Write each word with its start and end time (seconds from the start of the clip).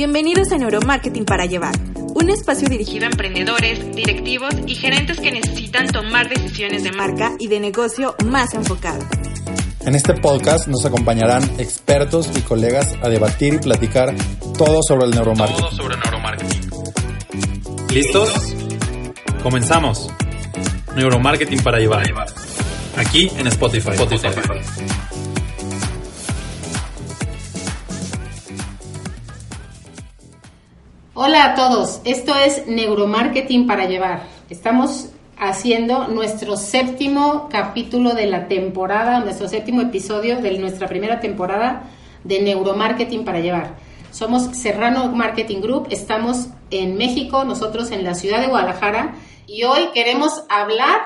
Bienvenidos 0.00 0.50
a 0.50 0.56
Neuromarketing 0.56 1.26
para 1.26 1.44
Llevar, 1.44 1.74
un 2.14 2.30
espacio 2.30 2.66
dirigido 2.70 3.04
a 3.04 3.10
emprendedores, 3.10 3.94
directivos 3.94 4.54
y 4.66 4.74
gerentes 4.74 5.20
que 5.20 5.30
necesitan 5.30 5.88
tomar 5.88 6.26
decisiones 6.30 6.84
de 6.84 6.90
marca 6.90 7.34
y 7.38 7.48
de 7.48 7.60
negocio 7.60 8.16
más 8.24 8.54
enfocadas. 8.54 9.04
En 9.84 9.94
este 9.94 10.14
podcast 10.14 10.68
nos 10.68 10.86
acompañarán 10.86 11.42
expertos 11.58 12.30
y 12.34 12.40
colegas 12.40 12.94
a 13.02 13.10
debatir 13.10 13.52
y 13.52 13.58
platicar 13.58 14.14
todo 14.56 14.80
sobre 14.82 15.04
el 15.04 15.10
neuromarketing. 15.10 15.64
Todo 15.66 15.76
sobre 15.76 15.96
neuromarketing. 15.98 16.70
¿Listos? 17.92 18.32
Comenzamos. 19.42 20.08
Neuromarketing 20.96 21.62
para 21.62 21.78
llevar. 21.78 22.06
Aquí 22.96 23.30
en 23.36 23.48
Spotify. 23.48 23.90
Spotify. 23.90 24.99
Hola 31.30 31.52
a 31.52 31.54
todos, 31.54 32.00
esto 32.02 32.34
es 32.34 32.66
Neuromarketing 32.66 33.68
para 33.68 33.86
Llevar. 33.86 34.24
Estamos 34.50 35.10
haciendo 35.38 36.08
nuestro 36.08 36.56
séptimo 36.56 37.48
capítulo 37.48 38.14
de 38.14 38.26
la 38.26 38.48
temporada, 38.48 39.20
nuestro 39.20 39.46
séptimo 39.46 39.80
episodio 39.80 40.40
de 40.40 40.58
nuestra 40.58 40.88
primera 40.88 41.20
temporada 41.20 41.84
de 42.24 42.40
Neuromarketing 42.40 43.24
para 43.24 43.38
Llevar. 43.38 43.76
Somos 44.10 44.56
Serrano 44.56 45.06
Marketing 45.12 45.60
Group, 45.60 45.86
estamos 45.90 46.48
en 46.72 46.96
México, 46.96 47.44
nosotros 47.44 47.92
en 47.92 48.02
la 48.02 48.14
ciudad 48.14 48.40
de 48.40 48.48
Guadalajara, 48.48 49.14
y 49.46 49.62
hoy 49.62 49.90
queremos 49.94 50.42
hablar 50.48 51.00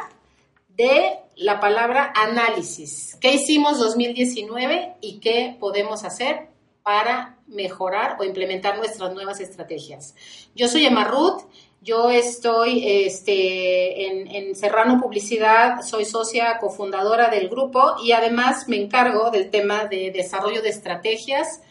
de 0.70 1.18
la 1.36 1.60
palabra 1.60 2.14
análisis. 2.16 3.18
¿Qué 3.20 3.34
hicimos 3.34 3.78
2019 3.78 4.94
y 5.02 5.20
qué 5.20 5.58
podemos 5.60 6.02
hacer 6.02 6.53
para 6.84 7.38
mejorar 7.48 8.16
o 8.20 8.24
implementar 8.24 8.76
nuestras 8.76 9.12
nuevas 9.12 9.40
estrategias? 9.40 10.14
Yo 10.54 10.68
soy 10.68 10.84
Emma 10.84 11.04
Ruth, 11.04 11.42
yo 11.80 12.10
estoy 12.10 12.82
este, 12.86 14.38
en, 14.38 14.54
Serrano 14.54 15.00
Publicidad, 15.00 15.82
soy 15.82 16.04
socia 16.04 16.58
cofundadora 16.58 17.28
del 17.28 17.48
grupo 17.48 17.96
y 18.02 18.12
además 18.12 18.68
me 18.68 18.76
encargo 18.76 19.30
del 19.30 19.50
tema 19.50 19.86
de 19.86 20.10
desarrollo 20.10 20.62
de 20.62 20.68
estrategias 20.68 21.62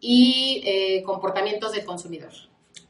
y 0.00 0.62
eh, 0.64 1.02
comportamientos 1.04 1.72
del 1.72 1.84
consumidor. 1.84 2.32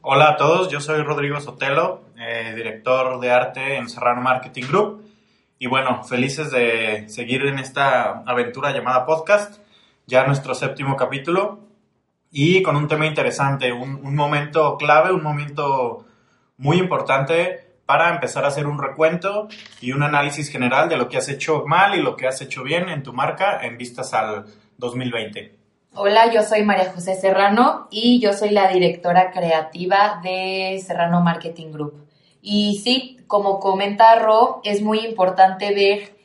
Hola 0.01 0.29
a 0.29 0.37
todos, 0.37 0.69
yo 0.69 0.79
soy 0.79 1.03
Rodrigo 1.03 1.39
Sotelo, 1.39 2.01
eh, 2.19 2.53
director 2.55 3.19
de 3.19 3.31
arte 3.31 3.75
en 3.75 3.89
Serrano 3.89 4.21
Marketing 4.21 4.63
Group. 4.63 5.05
Y 5.59 5.67
bueno, 5.67 6.03
felices 6.03 6.49
de 6.49 7.07
seguir 7.09 7.45
en 7.45 7.59
esta 7.59 8.23
aventura 8.25 8.71
llamada 8.71 9.05
podcast, 9.05 9.61
ya 10.07 10.25
nuestro 10.25 10.55
séptimo 10.55 10.95
capítulo, 10.95 11.59
y 12.31 12.63
con 12.63 12.77
un 12.77 12.87
tema 12.87 13.05
interesante, 13.05 13.73
un, 13.73 14.15
momento 14.15 14.77
clave, 14.77 15.11
un 15.11 15.21
momento 15.21 16.05
muy 16.57 16.77
importante 16.77 17.71
para 17.85 18.09
empezar 18.09 18.45
a 18.45 18.47
hacer 18.47 18.67
un 18.67 18.81
recuento 18.81 19.49
y 19.81 19.91
un 19.91 20.01
análisis 20.01 20.49
general 20.49 20.87
de 20.87 20.95
lo 20.95 21.09
que 21.09 21.17
has 21.17 21.27
hecho 21.27 21.65
mal 21.67 21.93
y 21.93 22.01
lo 22.01 22.15
que 22.15 22.27
has 22.27 22.41
hecho 22.41 22.63
bien 22.63 22.87
en 22.87 23.03
tu 23.03 23.11
marca 23.11 23.59
en 23.61 23.77
vistas 23.77 24.13
al 24.13 24.45
2020. 24.77 25.57
Hola, 25.93 26.31
yo 26.31 26.41
soy 26.43 26.63
María 26.63 26.93
José 26.93 27.15
Serrano 27.15 27.89
y 27.91 28.21
yo 28.21 28.31
soy 28.31 28.51
la 28.51 28.69
directora 28.69 29.31
creativa 29.31 30.21
de 30.23 30.81
Serrano 30.85 31.19
Marketing 31.19 31.73
Group. 31.73 32.07
Y 32.41 32.79
sí, 32.81 33.19
como 33.27 33.59
comenta 33.59 34.15
Ro, 34.15 34.61
es 34.63 34.81
muy 34.81 34.99
importante 34.99 35.75
ver 35.75 36.15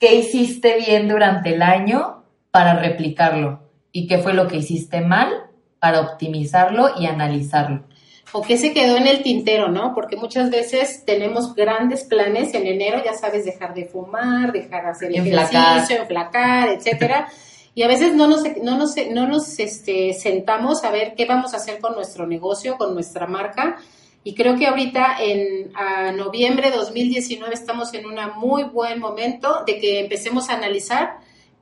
qué 0.00 0.16
hiciste 0.16 0.76
bien 0.78 1.08
durante 1.08 1.54
el 1.54 1.62
año 1.62 2.24
para 2.50 2.74
replicarlo 2.74 3.60
y 3.92 4.08
qué 4.08 4.18
fue 4.18 4.34
lo 4.34 4.48
que 4.48 4.56
hiciste 4.56 5.02
mal 5.02 5.51
para 5.82 6.00
optimizarlo 6.00 6.90
y 6.96 7.06
analizarlo. 7.06 7.82
O 8.30 8.40
qué 8.40 8.56
se 8.56 8.72
quedó 8.72 8.96
en 8.96 9.08
el 9.08 9.24
tintero, 9.24 9.66
¿no? 9.66 9.92
Porque 9.96 10.14
muchas 10.14 10.48
veces 10.48 11.02
tenemos 11.04 11.56
grandes 11.56 12.04
planes 12.04 12.54
en 12.54 12.68
enero, 12.68 13.02
ya 13.04 13.14
sabes, 13.14 13.44
dejar 13.44 13.74
de 13.74 13.86
fumar, 13.86 14.52
dejar 14.52 14.84
de 14.84 14.90
hacer 14.90 15.10
ejercicio, 15.10 15.96
enflacar, 16.02 16.68
etcétera. 16.68 17.28
Y 17.74 17.82
a 17.82 17.88
veces 17.88 18.14
no 18.14 18.28
nos, 18.28 18.44
no 18.62 18.78
nos, 18.78 18.94
no 19.10 19.26
nos 19.26 19.58
este, 19.58 20.14
sentamos 20.14 20.84
a 20.84 20.92
ver 20.92 21.14
qué 21.16 21.26
vamos 21.26 21.52
a 21.52 21.56
hacer 21.56 21.80
con 21.80 21.96
nuestro 21.96 22.28
negocio, 22.28 22.76
con 22.78 22.94
nuestra 22.94 23.26
marca, 23.26 23.78
y 24.22 24.34
creo 24.34 24.56
que 24.56 24.68
ahorita 24.68 25.16
en 25.20 25.72
a 25.74 26.12
noviembre 26.12 26.70
de 26.70 26.76
2019 26.76 27.52
estamos 27.52 27.92
en 27.92 28.06
un 28.06 28.20
muy 28.36 28.62
buen 28.62 29.00
momento 29.00 29.64
de 29.66 29.80
que 29.80 29.98
empecemos 29.98 30.48
a 30.48 30.54
analizar 30.54 31.18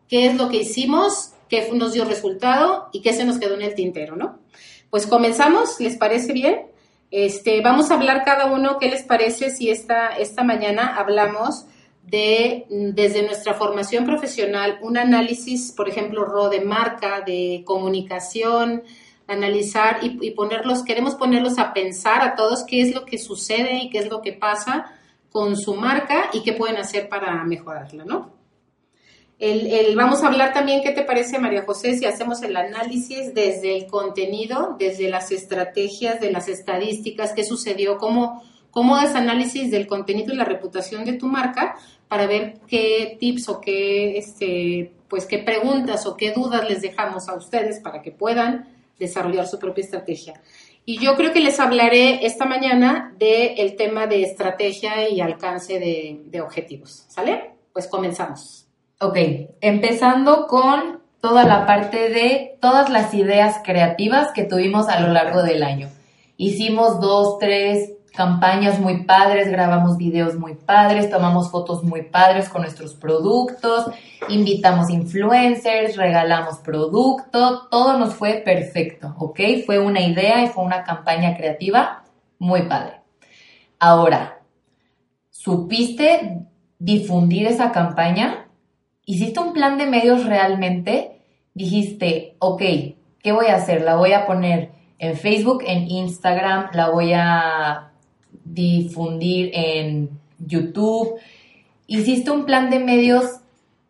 qué 0.09 0.27
es 0.27 0.34
lo 0.37 0.50
que 0.50 0.59
hicimos, 0.59 1.33
qué 1.50 1.69
nos 1.75 1.93
dio 1.93 2.06
resultado 2.06 2.88
y 2.93 3.03
qué 3.03 3.12
se 3.12 3.25
nos 3.25 3.38
quedó 3.38 3.55
en 3.55 3.62
el 3.62 3.75
tintero, 3.75 4.16
¿no? 4.16 4.38
Pues 4.88 5.06
comenzamos, 5.06 5.78
¿les 5.81 5.97
parece 5.97 6.33
bien? 6.33 6.66
Este, 7.11 7.61
vamos 7.61 7.91
a 7.91 7.94
hablar 7.94 8.25
cada 8.25 8.47
uno 8.47 8.78
qué 8.78 8.88
les 8.88 9.03
parece 9.03 9.50
si 9.50 9.69
esta, 9.69 10.16
esta 10.16 10.44
mañana 10.44 10.97
hablamos 10.97 11.66
de, 12.05 12.66
desde 12.71 13.25
nuestra 13.25 13.55
formación 13.55 14.05
profesional, 14.05 14.78
un 14.81 14.97
análisis, 14.97 15.72
por 15.72 15.89
ejemplo, 15.89 16.25
RO 16.25 16.49
de 16.49 16.60
marca, 16.60 17.21
de 17.21 17.62
comunicación, 17.66 18.84
analizar 19.27 19.99
y, 20.03 20.31
ponerlos, 20.33 20.83
queremos 20.83 21.15
ponerlos 21.15 21.59
a 21.59 21.72
pensar 21.72 22.22
a 22.22 22.34
todos 22.34 22.65
qué 22.65 22.83
es 22.83 22.94
lo 22.94 23.05
que 23.05 23.19
sucede 23.19 23.77
y 23.83 23.91
qué 23.91 23.99
es 23.99 24.09
lo 24.09 24.22
que 24.22 24.33
pasa 24.33 24.93
con 25.31 25.56
su 25.56 25.75
marca 25.75 26.31
y 26.33 26.43
qué 26.43 26.53
pueden 26.53 26.77
hacer 26.77 27.09
para 27.09 27.44
mejorarla, 27.44 28.05
¿no? 28.05 28.40
Vamos 29.97 30.23
a 30.23 30.27
hablar 30.27 30.53
también, 30.53 30.83
¿qué 30.83 30.91
te 30.91 31.03
parece, 31.03 31.39
María 31.39 31.62
José, 31.65 31.97
si 31.97 32.05
hacemos 32.05 32.43
el 32.43 32.56
análisis 32.56 33.33
desde 33.33 33.77
el 33.77 33.87
contenido, 33.87 34.77
desde 34.78 35.09
las 35.09 35.33
estrategias, 35.33 36.21
de 36.21 36.31
las 36.31 36.49
estadísticas, 36.49 37.33
qué 37.33 37.45
sucedió, 37.45 37.97
cómo, 37.97 38.43
cómo 38.71 38.99
es 38.99 39.15
análisis 39.15 39.71
del 39.71 39.87
contenido 39.87 40.34
y 40.34 40.37
la 40.37 40.45
reputación 40.45 41.06
de 41.06 41.15
tu 41.15 41.27
marca 41.27 41.77
para 42.06 42.27
ver 42.27 42.61
qué 42.69 43.17
tips 43.19 43.49
o 43.49 43.61
qué, 43.62 44.19
este, 44.19 44.93
pues, 45.09 45.25
qué 45.25 45.39
preguntas 45.39 46.05
o 46.07 46.19
qué 46.19 46.33
dudas 46.33 46.69
les 46.69 46.83
dejamos 46.83 47.28
a 47.28 47.34
ustedes 47.34 47.81
para 47.81 48.03
que 48.03 48.12
puedan 48.12 48.69
desarrollar 48.99 49.47
su 49.47 49.59
propia 49.59 49.84
estrategia. 49.84 50.34
Y 50.84 50.99
yo 50.99 51.17
creo 51.17 51.33
que 51.33 51.41
les 51.41 51.61
hablaré 51.61 52.27
esta 52.27 52.45
mañana 52.45 53.15
del 53.19 53.77
tema 53.77 54.07
de 54.07 54.22
estrategia 54.22 55.09
y 55.09 55.21
alcance 55.21 55.78
de, 55.78 56.41
objetivos. 56.41 57.05
¿Sale? 57.09 57.53
Pues 57.72 57.87
comenzamos. 57.87 58.70
Ok, 59.03 59.16
empezando 59.62 60.47
con 60.47 61.00
toda 61.22 61.44
la 61.44 61.65
parte 61.65 62.11
de 62.11 62.59
todas 62.61 62.91
las 62.91 63.15
ideas 63.15 63.62
creativas 63.65 64.31
que 64.33 64.44
tuvimos 64.44 64.91
a 64.91 65.00
lo 65.00 65.09
largo 65.09 65.43
del 65.43 65.62
año. 65.62 65.88
Hicimos 66.37 67.00
dos, 67.00 67.39
tres 67.39 67.94
campañas 68.15 68.78
muy 68.78 69.05
padres, 69.05 69.50
grabamos 69.50 69.97
videos 69.97 70.34
muy 70.34 70.55
padres, 70.55 71.09
tomamos 71.09 71.50
fotos 71.50 71.83
muy 71.83 72.03
padres 72.03 72.50
con 72.50 72.60
nuestros 72.60 72.94
productos, 72.94 73.87
invitamos 74.28 74.91
influencers, 74.91 75.97
regalamos 75.97 76.59
producto, 76.59 77.69
todo 77.71 77.97
nos 77.97 78.12
fue 78.12 78.43
perfecto, 78.44 79.15
¿ok? 79.19 79.41
Fue 79.65 79.78
una 79.78 80.03
idea 80.03 80.44
y 80.44 80.49
fue 80.49 80.62
una 80.62 80.84
campaña 80.84 81.39
creativa 81.39 82.05
muy 82.39 82.69
padre. 82.69 83.00
Ahora, 83.78 84.43
¿supiste 85.31 86.43
difundir 86.78 87.47
esa 87.47 87.72
campaña? 87.72 88.50
¿Hiciste 89.10 89.41
un 89.41 89.53
plan 89.53 89.76
de 89.76 89.87
medios 89.87 90.25
realmente? 90.25 91.21
Dijiste, 91.53 92.37
ok, 92.38 92.62
¿qué 93.21 93.32
voy 93.32 93.47
a 93.47 93.56
hacer? 93.56 93.82
La 93.82 93.97
voy 93.97 94.12
a 94.12 94.25
poner 94.25 94.71
en 95.00 95.16
Facebook, 95.16 95.65
en 95.66 95.91
Instagram, 95.91 96.69
la 96.75 96.91
voy 96.91 97.12
a 97.12 97.91
difundir 98.44 99.50
en 99.53 100.10
YouTube. 100.38 101.19
¿Hiciste 101.88 102.31
un 102.31 102.44
plan 102.44 102.71
de 102.71 102.78
medios 102.78 103.25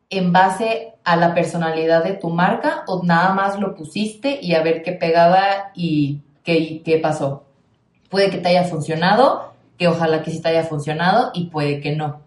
en 0.09 0.33
base 0.33 0.95
a 1.05 1.17
la 1.17 1.35
personalidad 1.35 2.03
de 2.03 2.15
tu 2.15 2.31
marca 2.31 2.85
o 2.87 3.03
nada 3.05 3.35
más 3.35 3.61
lo 3.61 3.75
pusiste 3.75 4.39
y 4.41 4.55
a 4.55 4.63
ver 4.63 4.83
qué 4.83 4.93
pegaba 4.93 5.71
y 5.75 6.23
qué, 6.45 6.81
qué 6.83 6.97
pasó? 6.97 7.45
Puede 8.09 8.31
que 8.31 8.39
te 8.39 8.49
haya 8.49 8.65
funcionado, 8.65 9.53
que 9.77 9.87
ojalá 9.87 10.23
que 10.23 10.31
sí 10.31 10.41
te 10.41 10.49
haya 10.49 10.63
funcionado 10.63 11.31
y 11.35 11.49
puede 11.49 11.83
que 11.83 11.95
no. 11.95 12.23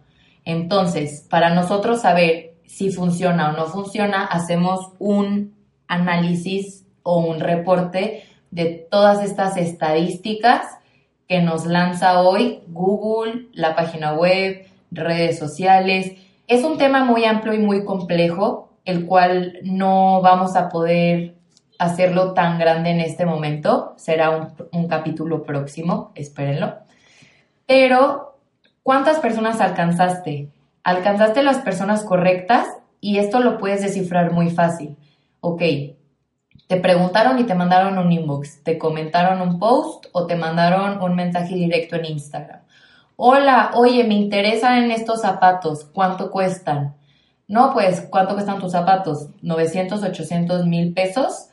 Entonces, 0.46 1.26
para 1.28 1.56
nosotros 1.56 2.02
saber 2.02 2.53
si 2.74 2.92
funciona 2.92 3.50
o 3.50 3.52
no 3.52 3.68
funciona, 3.68 4.26
hacemos 4.26 4.94
un 4.98 5.54
análisis 5.88 6.88
o 7.04 7.20
un 7.20 7.40
reporte 7.40 8.24
de 8.50 8.88
todas 8.90 9.24
estas 9.24 9.58
estadísticas 9.58 10.66
que 11.28 11.40
nos 11.42 11.68
lanza 11.68 12.22
hoy 12.22 12.64
Google, 12.68 13.50
la 13.54 13.76
página 13.76 14.14
web, 14.14 14.66
redes 14.90 15.38
sociales. 15.38 16.14
Es 16.48 16.64
un 16.64 16.80
tema 16.80 17.06
muy 17.06 17.26
amplio 17.26 17.54
y 17.54 17.60
muy 17.60 17.86
complejo, 17.86 18.70
el 18.86 19.06
cual 19.06 19.60
no 19.62 20.22
vamos 20.22 20.56
a 20.56 20.70
poder 20.70 21.36
hacerlo 21.78 22.34
tan 22.34 22.58
grande 22.58 22.90
en 22.90 23.02
este 23.02 23.28
momento. 23.28 23.94
Será 23.98 24.52
un, 24.72 24.88
capítulo 24.88 25.44
próximo, 25.44 26.12
espérenlo. 26.16 26.80
Pero, 27.68 28.36
¿cuántas 28.82 29.20
personas 29.20 29.62
alcanzaste? 29.62 30.50
Alcanzaste 30.84 31.44
las 31.44 31.60
personas 31.60 32.04
correctas 32.04 32.68
y 33.00 33.18
esto 33.18 33.40
lo 33.40 33.58
puedes 33.58 33.82
descifrar 33.82 34.32
muy 34.32 34.50
fácil. 34.50 34.98
Ok, 35.40 35.62
te 36.68 36.78
preguntaron 36.78 37.40
y 37.40 37.46
te 37.46 37.56
mandaron 37.56 37.98
un 37.98 38.12
inbox, 38.12 38.64
te 38.64 38.78
comentaron 38.78 39.42
un 39.42 39.60
post 39.60 40.08
o 40.12 40.28
te 40.28 40.36
mandaron 40.36 41.02
un 41.02 41.16
mensaje 41.16 41.56
directo 41.56 41.96
en 41.96 42.06
Instagram. 42.06 42.62
Hola, 43.16 43.72
oye, 43.76 44.04
me 44.04 44.16
interesan 44.16 44.92
estos 44.92 45.22
zapatos, 45.22 45.86
¿cuánto 45.86 46.32
cuestan? 46.32 46.96
No, 47.48 47.74
pues, 47.74 48.02
¿cuánto 48.10 48.34
cuestan 48.34 48.60
tus 48.60 48.72
zapatos? 48.72 49.30
¿900, 49.42 50.04
800, 50.04 50.66
mil 50.66 50.94
pesos? 50.94 51.50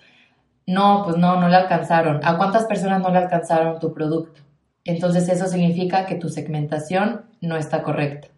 No, 0.67 1.03
pues 1.05 1.17
no, 1.17 1.41
no 1.41 1.49
le 1.49 1.57
alcanzaron. 1.57 2.21
¿A 2.25 2.37
cuántas 2.37 2.65
personas 2.65 3.01
no 3.03 3.11
le 3.11 3.19
alcanzaron 3.19 3.79
tu 3.79 3.93
producto? 3.93 4.41
Entonces 4.85 5.29
eso 5.29 5.47
significa 5.47 6.07
que 6.07 6.15
tu 6.15 6.29
segmentación 6.29 7.27
no 7.41 7.57
está 7.57 7.83
correcta. 7.83 8.29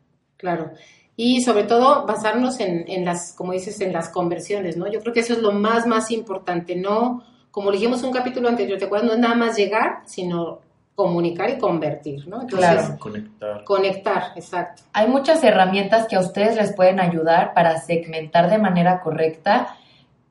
Claro. 0.42 0.72
Y 1.16 1.40
sobre 1.42 1.62
todo 1.62 2.04
basarnos 2.04 2.58
en, 2.58 2.84
en 2.88 3.04
las, 3.04 3.32
como 3.32 3.52
dices, 3.52 3.80
en 3.80 3.92
las 3.92 4.08
conversiones, 4.08 4.76
¿no? 4.76 4.90
Yo 4.90 5.00
creo 5.00 5.14
que 5.14 5.20
eso 5.20 5.34
es 5.34 5.38
lo 5.38 5.52
más, 5.52 5.86
más 5.86 6.10
importante, 6.10 6.74
no, 6.74 7.22
como 7.52 7.70
dijimos 7.70 8.00
en 8.00 8.06
un 8.06 8.12
capítulo 8.12 8.48
anterior, 8.48 8.76
¿te 8.78 8.86
acuerdas? 8.86 9.06
No 9.06 9.14
es 9.14 9.20
nada 9.20 9.36
más 9.36 9.56
llegar, 9.56 10.00
sino 10.06 10.60
comunicar 10.96 11.50
y 11.50 11.58
convertir, 11.58 12.26
¿no? 12.26 12.46
claro. 12.46 12.98
conectar. 12.98 13.64
Conectar, 13.64 14.22
exacto. 14.36 14.82
Hay 14.92 15.08
muchas 15.08 15.44
herramientas 15.44 16.08
que 16.08 16.16
a 16.16 16.20
ustedes 16.20 16.56
les 16.56 16.74
pueden 16.74 16.98
ayudar 16.98 17.54
para 17.54 17.78
segmentar 17.78 18.50
de 18.50 18.58
manera 18.58 19.00
correcta, 19.00 19.76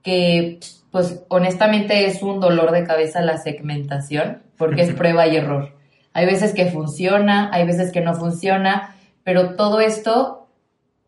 que 0.03 0.59
pues 0.91 1.23
honestamente 1.29 2.05
es 2.05 2.21
un 2.21 2.39
dolor 2.41 2.71
de 2.71 2.83
cabeza 2.83 3.21
la 3.21 3.37
segmentación, 3.37 4.41
porque 4.57 4.81
es 4.81 4.93
prueba 4.95 5.25
y 5.27 5.37
error. 5.37 5.73
Hay 6.13 6.25
veces 6.25 6.53
que 6.53 6.65
funciona, 6.65 7.49
hay 7.53 7.65
veces 7.65 7.91
que 7.91 8.01
no 8.01 8.15
funciona, 8.15 8.95
pero 9.23 9.55
todo 9.55 9.79
esto, 9.79 10.47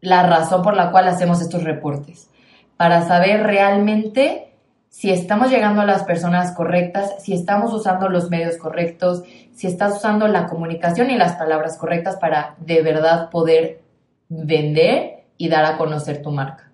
la 0.01 0.23
razón 0.27 0.61
por 0.61 0.75
la 0.75 0.91
cual 0.91 1.07
hacemos 1.07 1.41
estos 1.41 1.63
reportes, 1.63 2.29
para 2.77 3.07
saber 3.07 3.43
realmente 3.43 4.53
si 4.89 5.09
estamos 5.09 5.49
llegando 5.49 5.81
a 5.81 5.85
las 5.85 6.03
personas 6.03 6.51
correctas, 6.51 7.23
si 7.23 7.33
estamos 7.33 7.73
usando 7.73 8.09
los 8.09 8.29
medios 8.29 8.57
correctos, 8.57 9.23
si 9.51 9.65
estás 9.65 9.97
usando 9.97 10.27
la 10.27 10.45
comunicación 10.45 11.09
y 11.09 11.17
las 11.17 11.35
palabras 11.35 11.79
correctas 11.79 12.17
para 12.17 12.55
de 12.59 12.81
verdad 12.83 13.31
poder 13.31 13.81
vender 14.29 15.23
y 15.37 15.49
dar 15.49 15.65
a 15.65 15.77
conocer 15.77 16.21
tu 16.21 16.29
marca. 16.31 16.71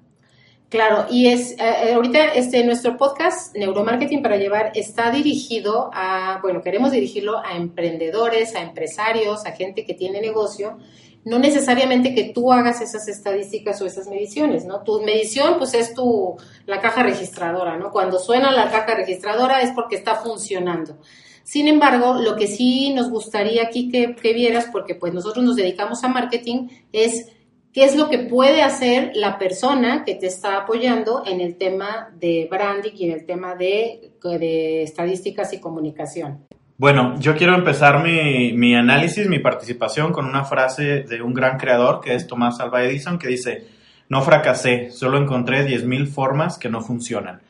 Claro, 0.69 1.05
y 1.09 1.27
es 1.27 1.53
eh, 1.53 1.57
eh, 1.59 1.93
ahorita 1.93 2.33
este 2.35 2.63
nuestro 2.63 2.95
podcast 2.95 3.55
Neuromarketing 3.55 4.21
para 4.21 4.37
llevar 4.37 4.71
está 4.75 5.09
dirigido 5.09 5.89
a, 5.93 6.39
bueno, 6.43 6.61
queremos 6.61 6.91
dirigirlo 6.91 7.39
a 7.39 7.55
emprendedores, 7.55 8.55
a 8.55 8.61
empresarios, 8.61 9.45
a 9.45 9.53
gente 9.53 9.85
que 9.85 9.95
tiene 9.95 10.21
negocio 10.21 10.77
no 11.25 11.39
necesariamente 11.39 12.15
que 12.15 12.31
tú 12.33 12.51
hagas 12.51 12.81
esas 12.81 13.07
estadísticas 13.07 13.81
o 13.81 13.85
esas 13.85 14.07
mediciones, 14.07 14.65
¿no? 14.65 14.83
Tu 14.83 15.01
medición, 15.01 15.57
pues 15.57 15.73
es 15.73 15.93
tu, 15.93 16.37
la 16.65 16.79
caja 16.79 17.03
registradora, 17.03 17.77
¿no? 17.77 17.91
Cuando 17.91 18.19
suena 18.19 18.51
la 18.51 18.71
caja 18.71 18.95
registradora 18.95 19.61
es 19.61 19.71
porque 19.71 19.95
está 19.95 20.15
funcionando. 20.15 20.97
Sin 21.43 21.67
embargo, 21.67 22.13
lo 22.13 22.35
que 22.35 22.47
sí 22.47 22.93
nos 22.93 23.09
gustaría 23.09 23.63
aquí 23.63 23.89
que, 23.89 24.15
que 24.15 24.33
vieras, 24.33 24.67
porque 24.71 24.95
pues 24.95 25.13
nosotros 25.13 25.43
nos 25.43 25.55
dedicamos 25.55 26.03
a 26.03 26.07
marketing, 26.07 26.67
es 26.93 27.27
qué 27.73 27.85
es 27.85 27.95
lo 27.95 28.09
que 28.09 28.19
puede 28.19 28.61
hacer 28.61 29.11
la 29.15 29.37
persona 29.37 30.03
que 30.05 30.15
te 30.15 30.27
está 30.27 30.57
apoyando 30.57 31.23
en 31.25 31.41
el 31.41 31.57
tema 31.57 32.13
de 32.19 32.47
branding 32.49 32.91
y 32.95 33.05
en 33.05 33.11
el 33.11 33.25
tema 33.25 33.55
de, 33.55 34.13
de 34.23 34.83
estadísticas 34.83 35.53
y 35.53 35.59
comunicación. 35.59 36.45
Bueno, 36.79 37.19
yo 37.19 37.35
quiero 37.35 37.55
empezar 37.55 38.01
mi, 38.01 38.53
mi, 38.53 38.73
análisis, 38.73 39.27
mi 39.27 39.39
participación 39.39 40.13
con 40.13 40.25
una 40.25 40.45
frase 40.45 41.03
de 41.03 41.21
un 41.21 41.33
gran 41.33 41.57
creador 41.57 41.99
que 41.99 42.15
es 42.15 42.25
Tomás 42.25 42.61
Alva 42.61 42.85
Edison 42.85 43.19
que 43.19 43.27
dice, 43.27 43.67
no 44.07 44.21
fracasé, 44.21 44.89
solo 44.89 45.17
encontré 45.17 45.67
10.000 45.67 46.07
formas 46.07 46.57
que 46.57 46.69
no 46.69 46.79
funcionan. 46.79 47.41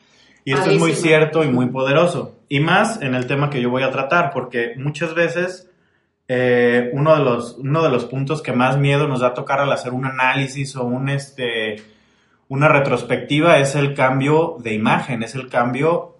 Y 0.44 0.52
esto 0.52 0.72
es 0.72 0.80
muy 0.80 0.94
cierto 0.94 1.44
y 1.44 1.48
muy 1.48 1.66
poderoso. 1.66 2.40
Y 2.48 2.58
más 2.58 3.00
en 3.02 3.14
el 3.14 3.28
tema 3.28 3.50
que 3.50 3.62
yo 3.62 3.70
voy 3.70 3.84
a 3.84 3.92
tratar, 3.92 4.32
porque 4.32 4.74
muchas 4.76 5.14
veces 5.14 5.70
eh, 6.26 6.90
uno, 6.92 7.14
de 7.16 7.22
los, 7.22 7.56
uno 7.56 7.84
de 7.84 7.90
los 7.90 8.06
puntos 8.06 8.42
que 8.42 8.52
más 8.52 8.78
miedo 8.78 9.06
nos 9.06 9.20
da 9.20 9.28
a 9.28 9.34
tocar 9.34 9.60
al 9.60 9.70
hacer 9.70 9.92
un 9.92 10.06
análisis 10.06 10.74
o 10.74 10.82
un, 10.82 11.08
este, 11.08 11.76
una 12.48 12.66
retrospectiva 12.66 13.58
es 13.58 13.76
el 13.76 13.94
cambio 13.94 14.56
de 14.58 14.74
imagen, 14.74 15.22
es 15.22 15.36
el 15.36 15.48
cambio 15.48 16.16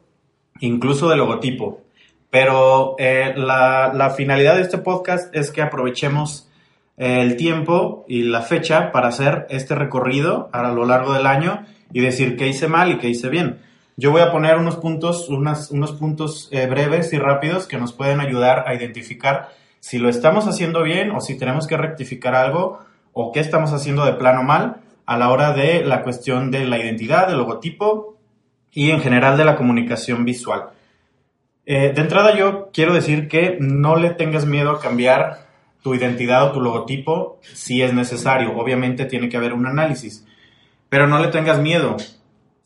incluso 0.61 1.09
de 1.09 1.17
logotipo. 1.17 1.90
Pero 2.31 2.95
eh, 2.99 3.35
la, 3.37 4.15
finalidad 4.17 4.57
de 4.57 4.63
este 4.63 4.79
podcast 4.79 5.35
es 5.35 5.51
que 5.51 5.63
aprovechemos 5.63 6.49
eh, 6.97 7.21
el 7.21 7.37
tiempo 7.37 8.05
y 8.09 8.23
la 8.23 8.43
fecha 8.43 8.93
para 8.93 9.09
hacer 9.09 9.47
este 9.51 9.75
recorrido 9.75 10.49
a 10.53 10.71
lo 10.71 10.85
largo 10.85 11.13
del 11.13 11.27
año 11.27 11.67
y 11.93 12.01
decir 12.01 12.37
qué 12.37 12.47
hice 12.47 12.69
mal 12.69 12.93
y 12.93 12.99
qué 12.99 13.09
hice 13.09 13.29
bien. 13.29 13.59
Yo 13.97 14.13
voy 14.13 14.23
a 14.23 14.31
poner 14.31 14.57
unos 14.57 14.77
puntos, 14.77 15.29
unos 15.29 15.93
puntos 15.99 16.49
eh, 16.53 16.67
breves 16.67 17.13
y 17.13 17.19
rápidos 17.19 17.67
que 17.67 17.79
nos 17.79 17.93
pueden 17.93 18.21
ayudar 18.21 18.65
a 18.67 18.75
identificar 18.75 19.51
si 19.81 19.99
lo 19.99 20.09
estamos 20.09 20.47
haciendo 20.47 20.83
bien 20.83 21.11
o 21.11 21.21
si 21.21 21.37
tenemos 21.37 21.67
que 21.67 21.77
rectificar 21.77 22.35
algo 22.35 22.79
o 23.13 23.33
qué 23.33 23.41
estamos 23.41 23.73
haciendo 23.73 24.05
de 24.05 24.13
plano 24.13 24.43
mal 24.43 24.77
a 25.05 25.19
la 25.19 25.31
hora 25.31 25.53
de 25.53 25.85
la 25.85 26.03
cuestión 26.03 26.51
de 26.51 26.65
la 26.67 26.79
identidad, 26.79 27.27
del 27.27 27.39
logotipo 27.39 28.17
y 28.71 28.91
en 28.91 29.01
general 29.01 29.37
de 29.37 29.45
la 29.45 29.57
comunicación 29.57 30.25
visual. 30.25 30.71
Eh, 31.73 31.93
de 31.95 32.01
entrada 32.01 32.37
yo 32.37 32.71
quiero 32.73 32.93
decir 32.93 33.29
que 33.29 33.57
no 33.61 33.95
le 33.95 34.11
tengas 34.11 34.45
miedo 34.45 34.73
a 34.73 34.81
cambiar 34.81 35.47
tu 35.83 35.95
identidad 35.95 36.49
o 36.49 36.51
tu 36.51 36.61
logotipo 36.61 37.39
si 37.43 37.81
es 37.81 37.95
necesario. 37.95 38.59
Obviamente 38.59 39.05
tiene 39.05 39.29
que 39.29 39.37
haber 39.37 39.53
un 39.53 39.67
análisis, 39.67 40.27
pero 40.89 41.07
no 41.07 41.21
le 41.21 41.29
tengas 41.29 41.61
miedo. 41.61 41.97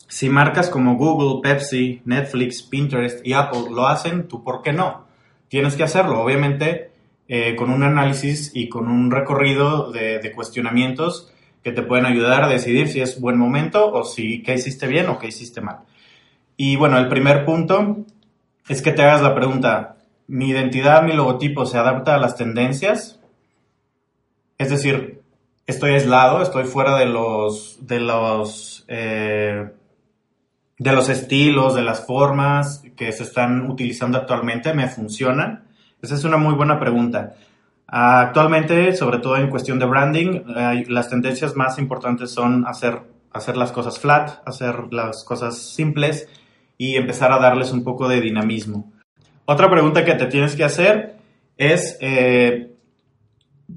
Si 0.09 0.31
marcas 0.31 0.71
como 0.71 0.97
Google, 0.97 1.43
Pepsi, 1.43 2.01
Netflix, 2.07 2.63
Pinterest 2.63 3.21
y 3.27 3.35
Apple 3.35 3.65
lo 3.73 3.87
hacen, 3.89 4.27
¿tú 4.27 4.43
por 4.43 4.63
qué 4.63 4.73
no? 4.73 5.05
Tienes 5.49 5.77
que 5.77 5.83
hacerlo, 5.83 6.23
obviamente, 6.23 6.91
eh, 7.29 7.57
con 7.57 7.69
un 7.69 7.83
análisis 7.83 8.53
y 8.55 8.71
con 8.71 8.89
un 8.89 9.11
recorrido 9.11 9.93
de, 9.93 10.19
de, 10.19 10.33
cuestionamientos 10.33 11.31
que 11.63 11.73
te 11.73 11.83
pueden 11.83 12.07
ayudar 12.07 12.43
a 12.43 12.49
decidir 12.49 12.89
si 12.89 13.03
es 13.03 13.21
buen 13.21 13.37
momento 13.37 13.93
o 13.93 14.03
si 14.03 14.43
qué 14.43 14.55
hiciste 14.55 14.87
bien 14.87 15.11
o 15.11 15.19
qué 15.19 15.27
hiciste 15.27 15.61
mal. 15.61 15.81
Y 16.57 16.77
bueno, 16.77 16.99
el 16.99 17.09
primer 17.09 17.45
punto 17.45 18.07
es 18.69 18.83
que 18.83 18.93
te 18.93 19.03
hagas 19.03 19.23
la 19.23 19.35
pregunta, 19.35 19.97
¿mi 20.27 20.49
identidad, 20.51 21.03
mi 21.03 21.13
logotipo 21.13 21.67
se 21.67 21.79
adapta 21.79 22.15
a 22.15 22.19
las 22.19 22.37
tendencias? 22.37 23.21
Es 24.57 24.71
decir, 24.71 25.23
estoy 25.67 25.93
aislado, 25.93 26.43
estoy 26.43 26.65
fuera 26.65 26.97
de 26.97 27.07
los, 27.07 27.79
de 27.81 28.01
los, 28.01 28.85
eh, 28.89 29.71
de 30.79 30.93
los 30.93 31.09
estilos, 31.09 31.75
de 31.75 31.83
las 31.83 32.07
formas 32.07 32.83
que 32.97 33.13
se 33.13 33.25
están 33.25 33.71
utilizando 33.71 34.19
actualmente, 34.19 34.73
¿me 34.73 34.89
funcionan? 34.89 35.65
Esa 36.01 36.15
es 36.15 36.25
una 36.25 36.37
muy 36.37 36.55
buena 36.55 36.79
pregunta. 36.79 37.35
Actualmente, 37.87 38.95
sobre 38.97 39.19
todo 39.19 39.37
en 39.37 39.51
cuestión 39.51 39.79
de 39.79 39.87
branding, 39.87 40.43
las 40.89 41.09
tendencias 41.09 41.55
más 41.55 41.79
importantes 41.79 42.31
son 42.31 42.67
hacer, 42.67 43.03
hacer 43.33 43.57
las 43.57 43.73
cosas 43.73 43.99
flat, 43.99 44.41
hacer 44.47 44.93
las 44.93 45.23
cosas 45.23 45.59
simples 45.59 46.29
y 46.85 46.97
empezar 46.97 47.33
a 47.33 47.39
darles 47.39 47.73
un 47.73 47.83
poco 47.83 48.09
de 48.09 48.21
dinamismo. 48.21 48.93
Otra 49.47 49.71
pregunta 49.71 50.05
que 50.05 50.15
te 50.15 50.27
tienes 50.27 50.55
que 50.55 50.65
hacer 50.65 51.17
es 51.57 51.97
eh, 52.01 52.73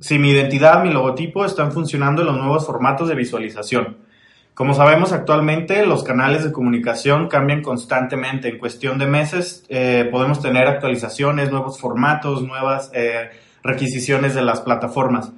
si 0.02 0.20
mi 0.20 0.32
identidad, 0.32 0.84
mi 0.84 0.92
logotipo 0.92 1.46
están 1.46 1.72
funcionando 1.72 2.22
en 2.22 2.28
los 2.28 2.38
nuevos 2.38 2.66
formatos 2.66 3.08
de 3.08 3.16
visualización. 3.16 4.00
Como 4.54 4.74
sabemos 4.74 5.14
actualmente, 5.14 5.86
los 5.86 6.04
canales 6.04 6.44
de 6.44 6.52
comunicación 6.52 7.30
cambian 7.30 7.62
constantemente. 7.62 8.50
En 8.50 8.58
cuestión 8.58 8.98
de 8.98 9.06
meses 9.06 9.66
eh, 9.70 10.10
podemos 10.12 10.42
tener 10.42 10.68
actualizaciones, 10.68 11.50
nuevos 11.50 11.80
formatos, 11.80 12.42
nuevas 12.42 12.92
eh, 12.94 13.30
requisiciones 13.64 14.36
de 14.36 14.42
las 14.42 14.60
plataformas. 14.60 15.32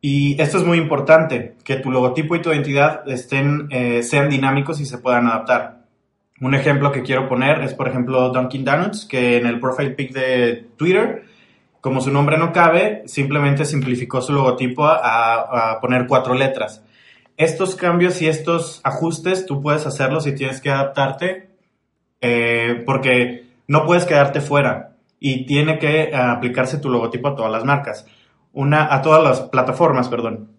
Y 0.00 0.40
esto 0.40 0.58
es 0.58 0.64
muy 0.64 0.78
importante, 0.78 1.54
que 1.62 1.76
tu 1.76 1.92
logotipo 1.92 2.34
y 2.34 2.42
tu 2.42 2.50
identidad 2.50 3.08
estén, 3.08 3.68
sean 4.02 4.30
dinámicos 4.30 4.80
y 4.80 4.86
se 4.86 4.98
puedan 4.98 5.26
adaptar. 5.26 5.77
Un 6.40 6.54
ejemplo 6.54 6.92
que 6.92 7.02
quiero 7.02 7.28
poner 7.28 7.62
es, 7.62 7.74
por 7.74 7.88
ejemplo, 7.88 8.30
Dunkin' 8.30 8.64
Donuts, 8.64 9.06
que 9.06 9.38
en 9.38 9.46
el 9.46 9.58
profile 9.58 9.90
pic 9.90 10.12
de 10.12 10.68
Twitter, 10.76 11.24
como 11.80 12.00
su 12.00 12.12
nombre 12.12 12.38
no 12.38 12.52
cabe, 12.52 13.02
simplemente 13.06 13.64
simplificó 13.64 14.20
su 14.20 14.32
logotipo 14.32 14.86
a, 14.86 15.78
poner 15.80 16.06
cuatro 16.06 16.34
letras. 16.34 16.84
Estos 17.36 17.74
cambios 17.74 18.20
y 18.22 18.28
estos 18.28 18.80
ajustes 18.84 19.46
tú 19.46 19.62
puedes 19.62 19.86
hacerlos 19.86 20.26
y 20.26 20.34
tienes 20.34 20.60
que 20.60 20.70
adaptarte 20.70 21.50
eh, 22.20 22.82
porque 22.84 23.46
no 23.66 23.84
puedes 23.84 24.04
quedarte 24.04 24.40
fuera 24.40 24.96
y 25.20 25.46
tiene 25.46 25.78
que 25.78 26.14
aplicarse 26.14 26.78
tu 26.78 26.88
logotipo 26.88 27.28
a 27.28 27.36
todas 27.36 27.50
las 27.50 27.64
marcas, 27.64 28.06
una, 28.52 28.92
a 28.92 29.02
todas 29.02 29.22
las 29.22 29.40
plataformas, 29.42 30.08
perdón. 30.08 30.50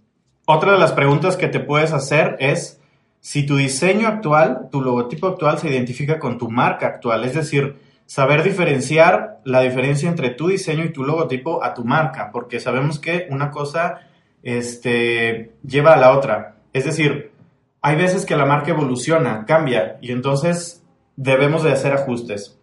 Otra 0.45 0.73
de 0.73 0.79
las 0.79 0.93
preguntas 0.93 1.37
que 1.37 1.47
te 1.47 1.59
puedes 1.59 1.93
hacer 1.93 2.37
es 2.39 2.78
si 3.19 3.45
tu 3.45 3.57
diseño 3.57 4.07
actual, 4.07 4.69
tu 4.71 4.81
logotipo 4.81 5.27
actual 5.27 5.59
se 5.59 5.69
identifica 5.69 6.19
con 6.19 6.37
tu 6.37 6.49
marca 6.49 6.87
actual, 6.87 7.23
es 7.25 7.35
decir, 7.35 7.77
saber 8.05 8.43
diferenciar 8.43 9.39
la 9.43 9.61
diferencia 9.61 10.09
entre 10.09 10.31
tu 10.31 10.47
diseño 10.47 10.83
y 10.83 10.93
tu 10.93 11.03
logotipo 11.03 11.63
a 11.63 11.73
tu 11.73 11.85
marca, 11.85 12.31
porque 12.31 12.59
sabemos 12.59 12.99
que 12.99 13.27
una 13.29 13.51
cosa 13.51 14.01
este, 14.41 15.51
lleva 15.63 15.93
a 15.93 15.97
la 15.97 16.17
otra. 16.17 16.55
Es 16.73 16.85
decir, 16.85 17.31
hay 17.81 17.95
veces 17.95 18.25
que 18.25 18.35
la 18.35 18.45
marca 18.45 18.71
evoluciona, 18.71 19.45
cambia, 19.45 19.97
y 20.01 20.11
entonces 20.11 20.83
debemos 21.15 21.63
de 21.63 21.71
hacer 21.71 21.93
ajustes. 21.93 22.59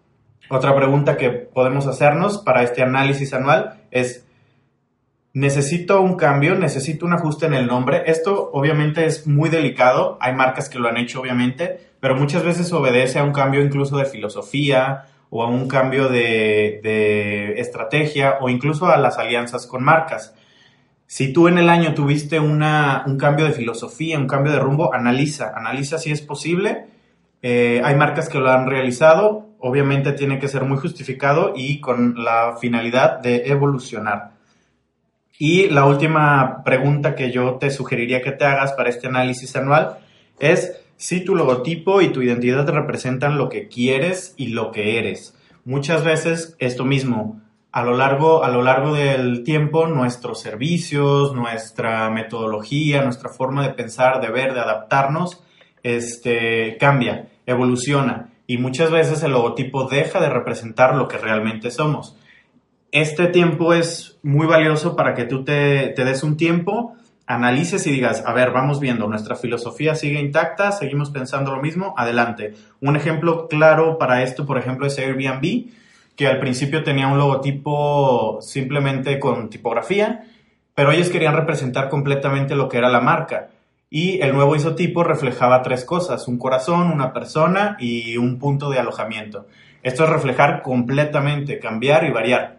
Otra 0.50 0.74
pregunta 0.74 1.16
que 1.16 1.30
podemos 1.30 1.86
hacernos 1.86 2.38
para 2.38 2.62
este 2.62 2.82
análisis 2.82 3.32
anual 3.32 3.80
es, 3.90 4.25
necesito 5.36 6.00
un 6.00 6.14
cambio, 6.14 6.54
necesito 6.54 7.04
un 7.04 7.12
ajuste 7.12 7.44
en 7.44 7.52
el 7.52 7.66
nombre. 7.66 8.04
Esto 8.06 8.48
obviamente 8.54 9.04
es 9.04 9.26
muy 9.26 9.50
delicado, 9.50 10.16
hay 10.18 10.34
marcas 10.34 10.70
que 10.70 10.78
lo 10.78 10.88
han 10.88 10.96
hecho 10.96 11.20
obviamente, 11.20 11.78
pero 12.00 12.16
muchas 12.16 12.42
veces 12.42 12.72
obedece 12.72 13.18
a 13.18 13.22
un 13.22 13.32
cambio 13.32 13.60
incluso 13.60 13.98
de 13.98 14.06
filosofía 14.06 15.04
o 15.28 15.42
a 15.42 15.48
un 15.50 15.68
cambio 15.68 16.08
de, 16.08 16.80
de 16.82 17.60
estrategia 17.60 18.38
o 18.40 18.48
incluso 18.48 18.86
a 18.86 18.96
las 18.96 19.18
alianzas 19.18 19.66
con 19.66 19.84
marcas. 19.84 20.34
Si 21.06 21.34
tú 21.34 21.48
en 21.48 21.58
el 21.58 21.68
año 21.68 21.92
tuviste 21.92 22.40
una, 22.40 23.04
un 23.06 23.18
cambio 23.18 23.44
de 23.44 23.52
filosofía, 23.52 24.18
un 24.18 24.26
cambio 24.26 24.52
de 24.52 24.58
rumbo, 24.58 24.94
analiza, 24.94 25.52
analiza 25.54 25.98
si 25.98 26.12
es 26.12 26.22
posible. 26.22 26.86
Eh, 27.42 27.82
hay 27.84 27.94
marcas 27.94 28.30
que 28.30 28.38
lo 28.38 28.50
han 28.50 28.66
realizado, 28.70 29.50
obviamente 29.58 30.12
tiene 30.12 30.38
que 30.38 30.48
ser 30.48 30.64
muy 30.64 30.78
justificado 30.78 31.52
y 31.54 31.82
con 31.82 32.24
la 32.24 32.56
finalidad 32.58 33.18
de 33.18 33.48
evolucionar. 33.48 34.35
Y 35.38 35.68
la 35.68 35.84
última 35.84 36.62
pregunta 36.64 37.14
que 37.14 37.30
yo 37.30 37.56
te 37.56 37.70
sugeriría 37.70 38.22
que 38.22 38.32
te 38.32 38.44
hagas 38.44 38.72
para 38.72 38.88
este 38.88 39.08
análisis 39.08 39.54
anual 39.56 39.98
es 40.38 40.80
si 40.96 41.24
tu 41.24 41.34
logotipo 41.34 42.00
y 42.00 42.08
tu 42.08 42.22
identidad 42.22 42.66
representan 42.68 43.36
lo 43.36 43.48
que 43.48 43.68
quieres 43.68 44.34
y 44.36 44.48
lo 44.48 44.72
que 44.72 44.98
eres. 44.98 45.36
Muchas 45.64 46.04
veces 46.04 46.56
esto 46.58 46.84
mismo, 46.84 47.40
a 47.70 47.82
lo 47.82 47.96
largo, 47.96 48.44
a 48.44 48.48
lo 48.48 48.62
largo 48.62 48.94
del 48.94 49.44
tiempo, 49.44 49.86
nuestros 49.86 50.40
servicios, 50.40 51.34
nuestra 51.34 52.08
metodología, 52.08 53.02
nuestra 53.02 53.28
forma 53.28 53.66
de 53.66 53.74
pensar, 53.74 54.20
de 54.22 54.30
ver, 54.30 54.54
de 54.54 54.60
adaptarnos, 54.60 55.42
este, 55.82 56.78
cambia, 56.78 57.28
evoluciona. 57.44 58.30
Y 58.46 58.58
muchas 58.58 58.90
veces 58.90 59.22
el 59.22 59.32
logotipo 59.32 59.88
deja 59.88 60.20
de 60.20 60.30
representar 60.30 60.94
lo 60.94 61.08
que 61.08 61.18
realmente 61.18 61.70
somos. 61.70 62.16
Este 62.92 63.26
tiempo 63.26 63.74
es 63.74 64.18
muy 64.22 64.46
valioso 64.46 64.96
para 64.96 65.14
que 65.14 65.24
tú 65.24 65.44
te, 65.44 65.92
des 65.94 66.22
un 66.22 66.36
tiempo, 66.36 66.94
analices 67.26 67.86
y 67.86 67.92
digas, 67.92 68.22
a 68.26 68.32
ver, 68.32 68.52
vamos 68.52 68.80
viendo, 68.80 69.08
nuestra 69.08 69.36
filosofía 69.36 69.94
sigue 69.94 70.20
intacta, 70.20 70.72
seguimos 70.72 71.10
pensando 71.10 71.54
lo 71.54 71.60
mismo, 71.60 71.94
adelante. 71.96 72.54
Un 72.80 72.96
ejemplo 72.96 73.48
claro 73.48 73.98
para 73.98 74.22
esto, 74.22 74.46
por 74.46 74.58
ejemplo, 74.58 74.86
es 74.86 74.98
Airbnb 74.98 75.66
que 76.16 76.26
al 76.26 76.40
principio 76.40 76.82
tenía 76.82 77.08
un 77.08 77.18
logotipo 77.18 78.38
simplemente 78.40 79.20
con 79.20 79.50
tipografía, 79.50 80.24
pero 80.74 80.90
ellos 80.90 81.10
querían 81.10 81.36
representar 81.36 81.88
completamente 81.90 82.56
lo 82.56 82.68
que 82.68 82.78
era 82.78 82.88
la 82.88 83.00
marca. 83.00 83.48
Y 83.90 84.20
el 84.20 84.34
nuevo 84.34 84.56
isotipo 84.56 85.04
reflejaba 85.04 85.62
tres 85.62 85.84
cosas, 85.84 86.26
un 86.26 86.38
corazón, 86.38 86.90
una 86.90 87.12
persona 87.12 87.76
y 87.78 88.16
un 88.16 88.38
punto 88.38 88.70
de 88.70 88.78
alojamiento. 88.78 89.46
Esto 89.82 90.04
es 90.04 90.10
reflejar 90.10 90.62
completamente, 90.62 91.60
cambiar 91.60 92.04
y 92.04 92.10
variar, 92.10 92.55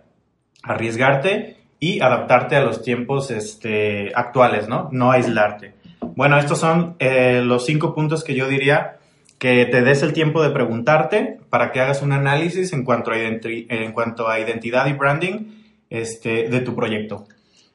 arriesgarte 0.67 1.57
y 1.79 1.99
adaptarte 2.01 2.55
a 2.55 2.61
los 2.61 2.81
tiempos 2.81 3.31
este, 3.31 4.11
actuales, 4.15 4.67
¿no? 4.67 4.89
No 4.91 5.11
aislarte. 5.11 5.73
Bueno, 6.01 6.37
estos 6.39 6.59
son 6.59 6.95
eh, 6.99 7.41
los 7.43 7.65
cinco 7.65 7.93
puntos 7.93 8.23
que 8.23 8.33
yo 8.33 8.47
diría 8.47 8.97
que 9.37 9.65
te 9.65 9.81
des 9.81 10.01
el 10.01 10.13
tiempo 10.13 10.41
de 10.41 10.49
preguntarte 10.49 11.39
para 11.49 11.71
que 11.71 11.79
hagas 11.79 12.01
un 12.01 12.11
análisis 12.11 12.73
en 12.73 12.83
cuanto 12.83 13.11
a, 13.11 13.17
en 13.17 13.91
cuanto 13.93 14.27
a 14.27 14.39
identidad 14.39 14.87
y 14.87 14.93
branding 14.93 15.57
este, 15.89 16.49
de 16.49 16.59
tu 16.61 16.75
proyecto. 16.75 17.25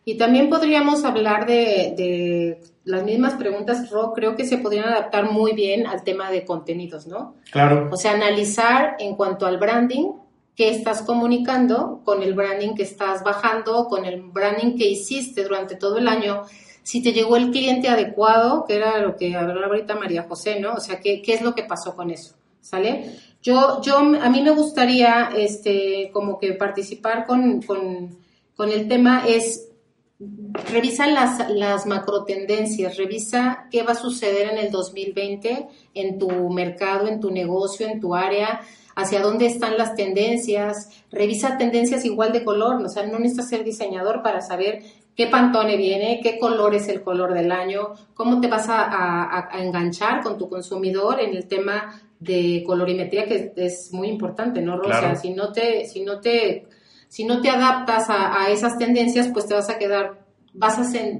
Y 0.04 0.16
también 0.16 0.50
podríamos 0.50 1.04
hablar 1.04 1.46
de, 1.46 2.58
las 2.84 3.04
mismas 3.04 3.34
preguntas, 3.34 3.88
Ro, 3.90 4.12
creo 4.12 4.34
que 4.34 4.44
se 4.44 4.58
podrían 4.58 4.86
adaptar 4.86 5.30
muy 5.30 5.52
bien 5.52 5.86
al 5.86 6.02
tema 6.02 6.32
de 6.32 6.44
contenidos, 6.44 7.06
¿no? 7.06 7.36
Claro. 7.52 7.88
O 7.92 7.96
sea, 7.96 8.12
analizar 8.12 8.96
en 8.98 9.14
cuanto 9.14 9.46
al 9.46 9.58
branding, 9.58 10.08
qué 10.56 10.70
estás 10.70 11.02
comunicando 11.02 12.02
con 12.04 12.22
el 12.22 12.34
branding 12.34 12.74
que 12.74 12.82
estás 12.82 13.22
bajando, 13.24 13.86
con 13.86 14.04
el 14.04 14.20
branding 14.22 14.76
que 14.76 14.88
hiciste 14.88 15.44
durante 15.44 15.76
todo 15.76 15.98
el 15.98 16.08
año 16.08 16.42
si 16.82 17.02
te 17.02 17.12
llegó 17.12 17.36
el 17.36 17.50
cliente 17.50 17.88
adecuado, 17.88 18.64
que 18.66 18.76
era 18.76 18.98
lo 18.98 19.16
que 19.16 19.36
hablaba 19.36 19.66
ahorita 19.66 19.94
María 19.94 20.24
José, 20.24 20.58
¿no? 20.60 20.74
O 20.74 20.80
sea, 20.80 21.00
¿qué, 21.00 21.22
qué 21.22 21.34
es 21.34 21.42
lo 21.42 21.54
que 21.54 21.62
pasó 21.62 21.94
con 21.94 22.10
eso? 22.10 22.34
¿Sale? 22.60 23.16
Yo, 23.42 23.80
yo, 23.82 23.98
a 23.98 24.28
mí 24.28 24.42
me 24.42 24.50
gustaría, 24.50 25.30
este, 25.36 26.10
como 26.12 26.38
que 26.38 26.52
participar 26.54 27.26
con, 27.26 27.62
con, 27.62 28.16
con 28.56 28.70
el 28.70 28.88
tema 28.88 29.24
es, 29.26 29.68
revisa 30.70 31.06
las, 31.08 31.50
las 31.50 31.86
macro 31.86 32.24
tendencias, 32.24 32.96
revisa 32.96 33.66
qué 33.70 33.82
va 33.82 33.92
a 33.92 33.96
suceder 33.96 34.50
en 34.50 34.58
el 34.58 34.70
2020 34.70 35.68
en 35.94 36.18
tu 36.18 36.28
mercado, 36.50 37.08
en 37.08 37.20
tu 37.20 37.30
negocio, 37.30 37.88
en 37.88 38.00
tu 38.00 38.14
área, 38.14 38.60
hacia 38.94 39.20
dónde 39.20 39.46
están 39.46 39.78
las 39.78 39.94
tendencias, 39.94 40.90
revisa 41.10 41.58
tendencias 41.58 42.04
igual 42.04 42.32
de 42.32 42.44
color, 42.44 42.82
o 42.82 42.88
sea, 42.88 43.06
no 43.06 43.18
necesitas 43.18 43.48
ser 43.48 43.64
diseñador 43.64 44.22
para 44.22 44.40
saber 44.40 44.82
qué 45.16 45.26
pantone 45.26 45.76
viene, 45.76 46.20
qué 46.22 46.38
color 46.38 46.74
es 46.74 46.88
el 46.88 47.02
color 47.02 47.34
del 47.34 47.52
año, 47.52 47.94
cómo 48.14 48.40
te 48.40 48.48
vas 48.48 48.66
a, 48.68 49.48
enganchar 49.58 50.22
con 50.22 50.38
tu 50.38 50.48
consumidor 50.48 51.20
en 51.20 51.36
el 51.36 51.46
tema 51.46 52.00
de 52.18 52.62
colorimetría, 52.66 53.26
que 53.26 53.52
es 53.56 53.92
muy 53.92 54.08
importante, 54.08 54.62
¿no, 54.62 54.76
Rosa? 54.76 55.16
Si 55.16 55.30
no 55.30 55.52
te, 55.52 55.86
si 55.86 56.02
no 56.02 56.20
te, 56.20 56.66
si 57.08 57.24
no 57.24 57.40
te 57.40 57.50
adaptas 57.50 58.06
a, 58.08 58.48
esas 58.50 58.78
tendencias, 58.78 59.28
pues 59.32 59.46
te 59.46 59.54
vas 59.54 59.68
a 59.68 59.78
quedar, 59.78 60.24
vas 60.54 60.78
a 60.78 60.84
ser, 60.84 61.18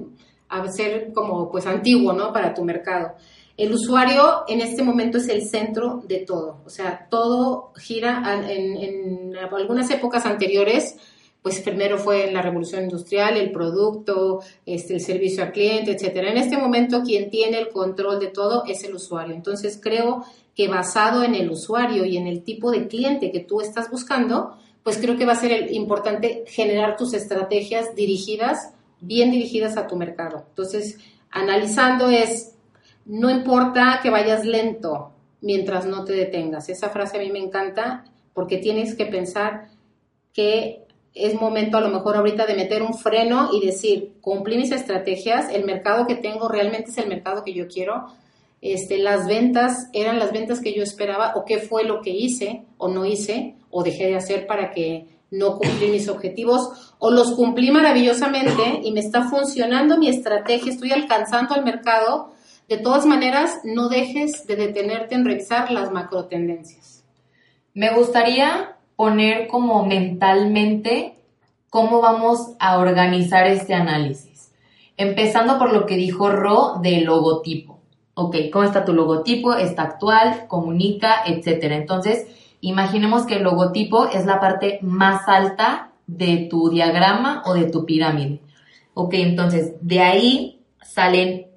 a 0.49 0.67
ser 0.69 1.11
como 1.13 1.51
pues 1.51 1.67
antiguo, 1.67 2.13
¿no? 2.13 2.33
Para 2.33 2.53
tu 2.53 2.63
mercado. 2.63 3.15
El 3.55 3.71
usuario 3.71 4.43
en 4.47 4.61
este 4.61 4.83
momento 4.83 5.19
es 5.19 5.27
el 5.29 5.47
centro 5.47 6.03
de 6.07 6.19
todo, 6.19 6.61
o 6.65 6.69
sea, 6.69 7.07
todo 7.09 7.71
gira 7.75 8.41
en, 8.49 8.77
en 8.77 9.37
algunas 9.37 9.89
épocas 9.91 10.25
anteriores, 10.25 10.95
pues 11.43 11.59
primero 11.59 11.97
fue 11.97 12.31
la 12.31 12.41
revolución 12.41 12.83
industrial, 12.83 13.35
el 13.35 13.51
producto, 13.51 14.39
este, 14.65 14.95
el 14.95 15.01
servicio 15.01 15.43
al 15.43 15.51
cliente, 15.51 15.91
etcétera. 15.91 16.31
En 16.31 16.37
este 16.37 16.57
momento 16.57 17.03
quien 17.03 17.29
tiene 17.29 17.59
el 17.59 17.69
control 17.69 18.19
de 18.19 18.27
todo 18.27 18.63
es 18.65 18.83
el 18.85 18.95
usuario. 18.95 19.35
Entonces 19.35 19.77
creo 19.79 20.23
que 20.55 20.69
basado 20.69 21.21
en 21.21 21.35
el 21.35 21.51
usuario 21.51 22.05
y 22.05 22.15
en 22.15 22.27
el 22.27 22.43
tipo 22.43 22.71
de 22.71 22.87
cliente 22.87 23.31
que 23.31 23.41
tú 23.41 23.59
estás 23.59 23.91
buscando, 23.91 24.57
pues 24.83 24.97
creo 24.97 25.17
que 25.17 25.25
va 25.25 25.33
a 25.33 25.35
ser 25.35 25.73
importante 25.73 26.45
generar 26.47 26.95
tus 26.95 27.13
estrategias 27.13 27.93
dirigidas, 27.93 28.73
bien 29.01 29.29
dirigidas 29.29 29.75
a 29.75 29.87
tu 29.87 29.97
mercado. 29.97 30.45
Entonces, 30.47 30.97
analizando 31.29 32.09
es, 32.09 32.55
no 33.05 33.29
importa 33.29 33.99
que 34.01 34.09
vayas 34.09 34.45
lento 34.45 35.11
mientras 35.41 35.85
no 35.85 36.05
te 36.05 36.13
detengas. 36.13 36.69
Esa 36.69 36.89
frase 36.89 37.17
a 37.17 37.19
mí 37.19 37.29
me 37.31 37.39
encanta 37.39 38.05
porque 38.33 38.57
tienes 38.57 38.95
que 38.95 39.05
pensar 39.05 39.67
que 40.33 40.83
es 41.13 41.39
momento 41.39 41.77
a 41.77 41.81
lo 41.81 41.89
mejor 41.89 42.15
ahorita 42.15 42.45
de 42.45 42.55
meter 42.55 42.81
un 42.81 42.95
freno 42.95 43.49
y 43.53 43.65
decir, 43.65 44.13
cumplí 44.21 44.57
mis 44.57 44.71
estrategias, 44.71 45.49
el 45.53 45.63
mercado 45.63 46.07
que 46.07 46.15
tengo 46.15 46.47
realmente 46.49 46.89
es 46.89 46.97
el 46.97 47.07
mercado 47.07 47.43
que 47.43 47.53
yo 47.53 47.67
quiero, 47.67 48.07
este, 48.61 48.97
las 48.97 49.27
ventas 49.27 49.89
eran 49.93 50.17
las 50.17 50.31
ventas 50.31 50.61
que 50.61 50.73
yo 50.73 50.81
esperaba 50.81 51.33
o 51.35 51.45
qué 51.45 51.59
fue 51.59 51.83
lo 51.83 52.01
que 52.01 52.11
hice 52.11 52.63
o 52.77 52.87
no 52.87 53.05
hice 53.05 53.55
o 53.69 53.83
dejé 53.83 54.07
de 54.07 54.15
hacer 54.15 54.47
para 54.47 54.71
que 54.71 55.07
no 55.31 55.57
cumplí 55.57 55.87
mis 55.87 56.07
objetivos 56.07 56.95
o 56.97 57.11
los 57.11 57.33
cumplí 57.33 57.71
maravillosamente 57.71 58.79
y 58.83 58.91
me 58.91 59.01
está 59.01 59.27
funcionando 59.27 59.97
mi 59.97 60.07
estrategia, 60.07 60.71
estoy 60.71 60.91
alcanzando 60.91 61.53
al 61.55 61.65
mercado. 61.65 62.33
De 62.69 62.77
todas 62.77 63.05
maneras, 63.05 63.59
no 63.63 63.89
dejes 63.89 64.47
de 64.47 64.55
detenerte 64.55 65.15
en 65.15 65.25
revisar 65.25 65.71
las 65.71 65.91
macro 65.91 66.25
tendencias. 66.25 67.03
Me 67.73 67.93
gustaría 67.93 68.77
poner 68.95 69.47
como 69.47 69.85
mentalmente 69.85 71.15
cómo 71.69 72.01
vamos 72.01 72.53
a 72.59 72.77
organizar 72.77 73.47
este 73.47 73.73
análisis. 73.73 74.51
Empezando 74.95 75.57
por 75.57 75.73
lo 75.73 75.85
que 75.85 75.97
dijo 75.97 76.29
Ro 76.29 76.79
del 76.81 77.05
logotipo. 77.05 77.79
Ok, 78.13 78.35
¿cómo 78.51 78.63
está 78.63 78.85
tu 78.85 78.93
logotipo? 78.93 79.53
¿Está 79.53 79.81
actual? 79.83 80.45
¿Comunica? 80.47 81.23
Etcétera. 81.25 81.75
Entonces, 81.75 82.27
imaginemos 82.61 83.25
que 83.25 83.37
el 83.37 83.43
logotipo 83.43 84.05
es 84.05 84.25
la 84.25 84.39
parte 84.39 84.77
más 84.83 85.27
alta 85.27 85.89
de 86.05 86.47
tu 86.49 86.69
diagrama 86.69 87.41
o 87.45 87.55
de 87.55 87.71
tu 87.71 87.85
pirámide. 87.85 88.39
Ok, 88.93 89.15
entonces, 89.15 89.73
de 89.81 89.99
ahí 89.99 90.61
salen 90.83 91.47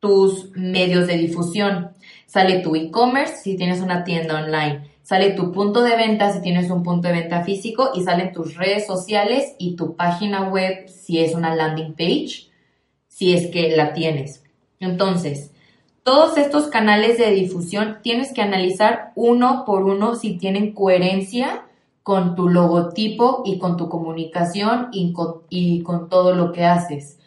tus 0.00 0.50
medios 0.52 1.06
de 1.06 1.16
difusión. 1.16 1.90
Sale 2.26 2.60
tu 2.60 2.74
e-commerce 2.74 3.36
si 3.42 3.56
tienes 3.56 3.80
una 3.80 4.04
tienda 4.04 4.42
online 4.42 4.90
sale 5.10 5.32
tu 5.32 5.50
punto 5.50 5.82
de 5.82 5.96
venta 5.96 6.32
si 6.32 6.40
tienes 6.40 6.70
un 6.70 6.84
punto 6.84 7.08
de 7.08 7.14
venta 7.14 7.42
físico 7.42 7.90
y 7.96 8.04
salen 8.04 8.32
tus 8.32 8.54
redes 8.54 8.86
sociales 8.86 9.56
y 9.58 9.74
tu 9.74 9.96
página 9.96 10.48
web 10.48 10.88
si 10.88 11.18
es 11.18 11.34
una 11.34 11.52
landing 11.52 11.94
page, 11.94 12.48
si 13.08 13.34
es 13.34 13.48
que 13.48 13.74
la 13.74 13.92
tienes. 13.92 14.44
Entonces, 14.78 15.50
todos 16.04 16.38
estos 16.38 16.68
canales 16.68 17.18
de 17.18 17.32
difusión 17.32 17.98
tienes 18.02 18.32
que 18.32 18.42
analizar 18.42 19.10
uno 19.16 19.64
por 19.66 19.82
uno 19.82 20.14
si 20.14 20.38
tienen 20.38 20.74
coherencia 20.74 21.64
con 22.04 22.36
tu 22.36 22.48
logotipo 22.48 23.42
y 23.44 23.58
con 23.58 23.76
tu 23.76 23.88
comunicación 23.88 24.90
y 24.92 25.12
con, 25.12 25.42
y 25.48 25.82
con 25.82 26.08
todo 26.08 26.36
lo 26.36 26.52
que 26.52 26.66
haces. 26.66 27.18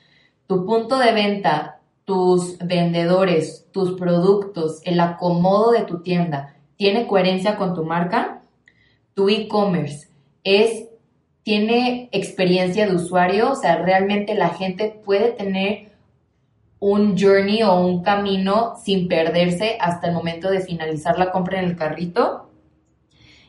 Tu 0.47 0.65
punto 0.65 0.99
de 0.99 1.11
venta, 1.11 1.81
tus 2.05 2.57
vendedores, 2.59 3.65
tus 3.71 3.97
productos, 3.97 4.81
el 4.83 4.99
acomodo 4.99 5.71
de 5.71 5.83
tu 5.83 6.01
tienda, 6.01 6.55
tiene 6.75 7.07
coherencia 7.07 7.55
con 7.57 7.73
tu 7.73 7.83
marca, 7.83 8.41
tu 9.13 9.29
e-commerce 9.29 10.07
es 10.43 10.87
tiene 11.43 12.07
experiencia 12.13 12.87
de 12.87 12.95
usuario, 12.95 13.51
o 13.51 13.55
sea, 13.55 13.77
realmente 13.77 14.33
la 14.33 14.49
gente 14.49 15.01
puede 15.03 15.31
tener 15.31 15.91
un 16.79 17.17
journey 17.17 17.63
o 17.63 17.79
un 17.79 18.01
camino 18.01 18.75
sin 18.83 19.07
perderse 19.07 19.77
hasta 19.79 20.07
el 20.07 20.13
momento 20.13 20.49
de 20.49 20.61
finalizar 20.61 21.19
la 21.19 21.31
compra 21.31 21.59
en 21.59 21.65
el 21.65 21.75
carrito. 21.75 22.49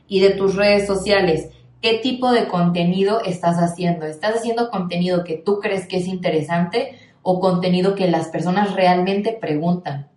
Y 0.06 0.20
de 0.20 0.30
tus 0.30 0.56
redes 0.56 0.86
sociales, 0.86 1.50
¿qué 1.80 1.98
tipo 1.98 2.30
de 2.32 2.48
contenido 2.48 3.20
estás 3.24 3.56
haciendo? 3.56 4.06
¿Estás 4.06 4.36
haciendo 4.36 4.70
contenido 4.70 5.24
que 5.24 5.36
tú 5.36 5.60
crees 5.60 5.86
que 5.86 5.98
es 5.98 6.06
interesante 6.06 6.98
o 7.24 7.40
contenido 7.40 7.96
que 7.96 8.06
las 8.06 8.28
personas 8.28 8.74
realmente 8.74 9.32
preguntan? 9.32 10.10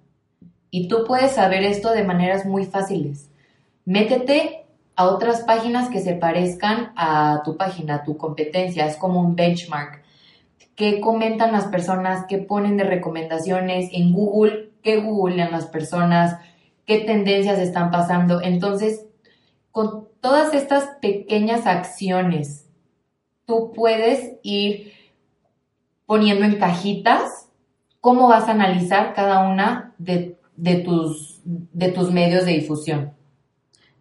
Y 0.69 0.87
tú 0.87 1.05
puedes 1.07 1.31
saber 1.31 1.63
esto 1.63 1.91
de 1.91 2.03
maneras 2.03 2.45
muy 2.45 2.65
fáciles. 2.65 3.31
Métete 3.85 4.65
a 4.95 5.05
otras 5.05 5.41
páginas 5.41 5.89
que 5.89 6.01
se 6.01 6.13
parezcan 6.13 6.91
a 6.97 7.41
tu 7.45 7.55
página, 7.55 7.95
a 7.95 8.03
tu 8.03 8.17
competencia, 8.17 8.85
es 8.85 8.97
como 8.97 9.21
un 9.21 9.35
benchmark. 9.35 10.03
¿Qué 10.75 10.99
comentan 10.99 11.53
las 11.53 11.65
personas? 11.65 12.25
¿Qué 12.27 12.39
ponen 12.39 12.77
de 12.77 12.83
recomendaciones 12.83 13.89
en 13.93 14.11
Google? 14.11 14.71
¿Qué 14.83 14.97
googlean 14.97 15.51
las 15.51 15.67
personas? 15.67 16.37
¿Qué 16.85 16.99
tendencias 16.99 17.57
están 17.57 17.89
pasando? 17.89 18.41
Entonces, 18.41 19.05
con 19.71 20.07
todas 20.19 20.53
estas 20.53 20.97
pequeñas 21.01 21.65
acciones, 21.65 22.67
tú 23.45 23.71
puedes 23.73 24.33
ir 24.43 24.93
poniendo 26.07 26.45
en 26.45 26.57
cajitas 26.57 27.49
cómo 28.01 28.27
vas 28.27 28.47
a 28.47 28.51
analizar 28.51 29.13
cada 29.13 29.47
una 29.47 29.93
de, 29.99 30.35
tus, 30.83 31.41
de 31.43 31.89
tus 31.89 32.11
medios 32.11 32.45
de 32.45 32.53
difusión. 32.53 33.13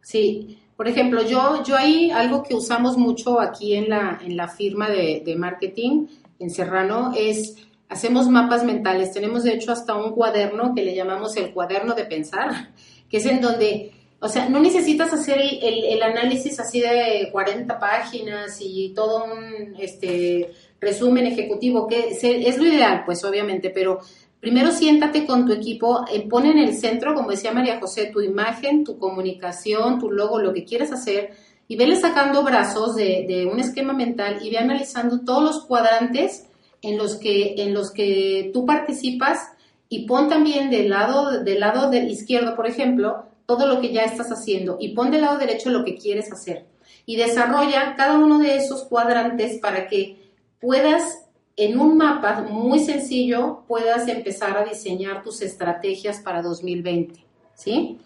Sí, 0.01 0.59
por 0.77 0.89
ejemplo, 0.89 1.23
yo, 1.23 1.63
yo 1.65 1.77
hay 1.77 2.11
algo 2.11 2.43
que 2.43 2.55
usamos 2.55 2.97
mucho 2.97 3.41
aquí 3.41 3.75
en 3.75 3.91
la, 3.91 4.19
en 4.25 4.37
la 4.37 4.49
firma 4.49 4.89
de, 4.89 5.23
de 5.27 5.37
marketing 5.37 6.07
en 6.39 6.51
Serrano 6.51 7.13
es 7.17 7.57
hacemos 7.89 8.29
mapas 8.29 8.65
mentales. 8.65 9.13
Tenemos 9.13 9.45
de 9.45 9.55
hecho 9.55 9.73
hasta 9.73 9.95
un 9.95 10.13
cuaderno 10.13 10.75
que 10.75 10.83
le 10.83 10.95
llamamos 10.95 11.37
el 11.37 11.53
cuaderno 11.53 11.95
de 11.95 12.05
pensar, 12.05 12.71
que 13.11 13.19
es 13.19 13.27
en 13.27 13.41
donde, 13.41 13.93
o 14.21 14.29
sea, 14.29 14.49
no 14.49 14.61
necesitas 14.61 15.13
hacer 15.13 15.39
el, 15.41 15.85
el 15.85 16.03
análisis 16.03 16.59
así 16.61 16.81
de 16.81 17.29
40 17.33 17.79
páginas 17.79 18.59
y 18.61 18.93
todo 18.95 19.25
un 19.25 19.77
este, 19.79 20.53
resumen 20.81 21.27
ejecutivo, 21.27 21.87
que 21.87 22.11
es 22.11 22.59
lo 22.59 22.67
ideal, 22.67 23.03
pues 23.05 23.25
obviamente, 23.25 23.71
pero 23.71 24.01
Primero 24.47 24.71
siéntate 24.71 25.27
con 25.27 25.47
tu 25.47 25.53
equipo, 25.53 26.05
eh, 26.13 26.29
pon 26.29 26.47
en 26.47 26.59
el 26.59 26.77
centro, 26.77 27.15
como 27.15 27.31
decía 27.31 27.53
María 27.53 27.81
José, 27.81 28.11
tu 28.13 28.21
imagen, 28.21 28.85
tu 28.85 28.99
comunicación, 28.99 29.99
tu 29.99 30.11
logo, 30.11 30.39
lo 30.39 30.53
que 30.53 30.65
quieres 30.65 30.93
hacer, 30.93 31.33
y 31.67 31.77
vele 31.77 31.97
sacando 31.97 32.45
brazos 32.45 32.95
de, 32.95 33.49
un 33.51 33.59
esquema 33.59 33.93
mental 33.93 34.39
y 34.43 34.51
ve 34.51 34.59
analizando 34.59 35.23
todos 35.25 35.43
los 35.43 35.65
cuadrantes 35.65 36.47
en 36.81 36.97
los 36.97 37.17
que, 37.17 37.55
en 37.59 37.75
los 37.75 37.91
que 37.91 38.51
tú 38.53 38.67
participas 38.67 39.49
y 39.89 40.07
pon 40.07 40.29
también 40.29 40.71
del 40.71 40.91
lado, 40.91 41.43
del 41.43 41.59
lado 41.59 41.93
izquierdo, 41.93 42.55
por 42.55 42.69
ejemplo, 42.69 43.25
todo 43.47 43.67
lo 43.67 43.81
que 43.81 43.93
ya 43.93 44.03
estás 44.03 44.31
haciendo 44.31 44.77
y 44.79 44.91
pon 44.91 45.11
del 45.11 45.23
lado 45.23 45.39
derecho 45.39 45.71
lo 45.71 45.85
que 45.85 45.97
quieres 45.97 46.31
hacer. 46.31 46.67
Y 47.05 47.17
desarrolla 47.17 47.95
cada 47.97 48.17
uno 48.19 48.39
de 48.39 48.57
esos 48.57 48.85
cuadrantes 48.85 49.59
para 49.59 49.89
que 49.89 50.26
puedas 50.67 51.29
en 51.57 51.79
un 51.79 51.97
mapa 51.97 52.43
muy 52.43 52.81
sencillo 52.81 53.63
puedas 53.69 54.09
empezar 54.09 54.59
a 54.59 54.65
diseñar 54.65 55.23
tus 55.23 55.41
estrategias 55.41 56.19
para 56.19 56.43
2020, 56.43 57.25
¿sí? 57.55 57.99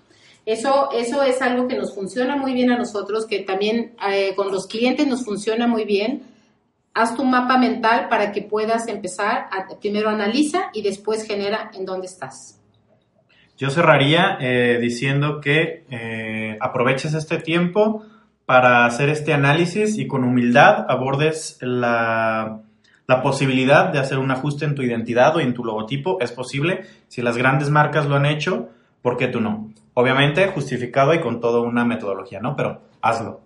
Eso, 0.45 0.91
eso 0.93 1.23
es 1.23 1.41
algo 1.41 1.69
que 1.69 1.77
nos 1.77 1.95
funciona 1.95 2.37
muy 2.37 2.53
bien 2.53 2.71
a 2.71 2.77
nosotros, 2.77 3.27
que 3.27 3.41
también 3.41 3.95
eh, 4.07 4.35
con 4.37 4.53
los 4.53 4.67
clientes 4.67 5.07
nos 5.07 5.25
funciona 5.25 5.67
muy 5.67 5.87
bien. 5.87 6.25
Haz 6.93 7.17
tu 7.17 7.25
mapa 7.25 7.57
mental 7.57 8.09
para 8.11 8.31
que 8.31 8.43
puedas 8.43 8.89
empezar, 8.89 9.49
a, 9.51 9.67
primero 9.81 10.11
analiza 10.11 10.71
y 10.75 10.83
después 10.83 11.27
genera 11.27 11.71
en 11.73 11.87
dónde 11.87 12.09
estás. 12.09 12.61
Yo 13.57 13.71
cerraría 13.71 14.37
eh, 14.39 14.79
diciendo 14.83 15.41
que 15.41 15.85
eh, 15.89 16.59
aproveches 16.61 17.15
este 17.15 17.39
tiempo 17.39 18.05
para 18.51 18.85
hacer 18.85 19.11
este 19.11 19.33
análisis 19.33 19.97
y 19.97 20.09
con 20.09 20.25
humildad 20.25 20.87
abordes 20.89 21.57
la 21.61 22.63
la 23.07 23.23
posibilidad 23.23 23.93
de 23.93 24.01
hacer 24.01 24.19
un 24.19 24.33
ajuste 24.33 24.65
en 24.65 24.75
tu 24.75 24.83
identidad 24.83 25.37
o 25.37 25.41
en 25.41 25.55
tu 25.55 25.65
logotipo 25.65 26.19
es 26.21 26.33
posible. 26.33 26.83
Si 27.07 27.23
las 27.23 27.37
grandes 27.37 27.71
marcas 27.71 28.07
lo 28.07 28.17
han 28.17 28.27
hecho, 28.27 28.71
¿por 29.03 29.17
qué 29.17 29.29
tú 29.29 29.41
no? 29.41 29.73
Obviamente 29.95 30.49
justificado 30.49 31.15
y 31.15 31.21
con 31.21 31.41
toda 31.41 31.61
una 31.61 31.85
metodología, 31.85 32.41
¿no? 32.41 32.57
Pero 32.57 32.81
hazlo. 33.01 33.41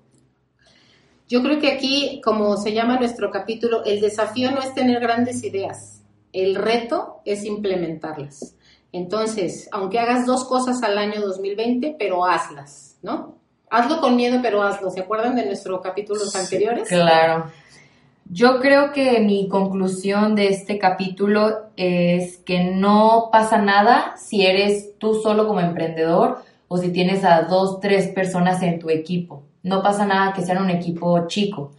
Yo 1.29 1.43
creo 1.43 1.61
que 1.61 1.71
aquí, 1.71 2.23
como 2.25 2.57
se 2.57 2.73
llama 2.73 2.97
nuestro 2.97 3.31
capítulo, 3.31 3.85
el 3.85 4.01
desafío 4.01 4.53
no 4.53 4.63
es 4.63 4.73
tener 4.73 5.01
grandes 5.01 5.45
ideas, 5.45 6.03
el 6.33 6.55
reto 6.55 7.21
es 7.27 7.45
implementarlas. 7.45 8.57
Entonces, 8.91 9.69
aunque 9.71 9.99
hagas 9.99 10.25
dos 10.25 10.47
cosas 10.47 10.83
al 10.83 10.97
año 10.97 11.21
2020, 11.21 11.97
pero 11.99 12.25
hazlas, 12.25 12.97
¿no? 13.03 13.44
Hazlo 13.75 14.01
con 14.01 14.15
miedo, 14.15 14.39
pero 14.41 14.63
hazlo. 14.63 14.89
¿Se 14.91 15.01
acuerdan 15.01 15.35
de 15.35 15.47
nuestros 15.47 15.81
capítulos 15.81 16.37
anteriores? 16.37 16.87
Claro. 16.87 17.51
Yo 18.31 18.61
creo 18.61 18.93
que 18.93 19.19
mi 19.19 19.49
conclusión 19.49 20.37
de 20.37 20.47
este 20.47 20.79
capítulo 20.79 21.71
es 21.77 22.39
que 22.39 22.63
no 22.63 23.31
pasa 23.33 23.59
nada 23.59 24.15
si 24.17 24.47
eres 24.47 24.97
tú 24.99 25.15
solo 25.21 25.49
como 25.49 25.59
emprendedor 25.59 26.45
o 26.69 26.79
si 26.79 26.91
tienes 26.91 27.25
a 27.25 27.43
dos, 27.43 27.81
tres 27.81 28.07
personas 28.09 28.63
en 28.63 28.79
tu 28.79 28.91
equipo. 28.91 29.43
No 29.65 29.83
pasa 29.83 30.07
nada 30.07 30.33
que 30.35 30.43
sean 30.43 30.63
un 30.63 30.71
equipo 30.71 31.27
chico. 31.27 31.73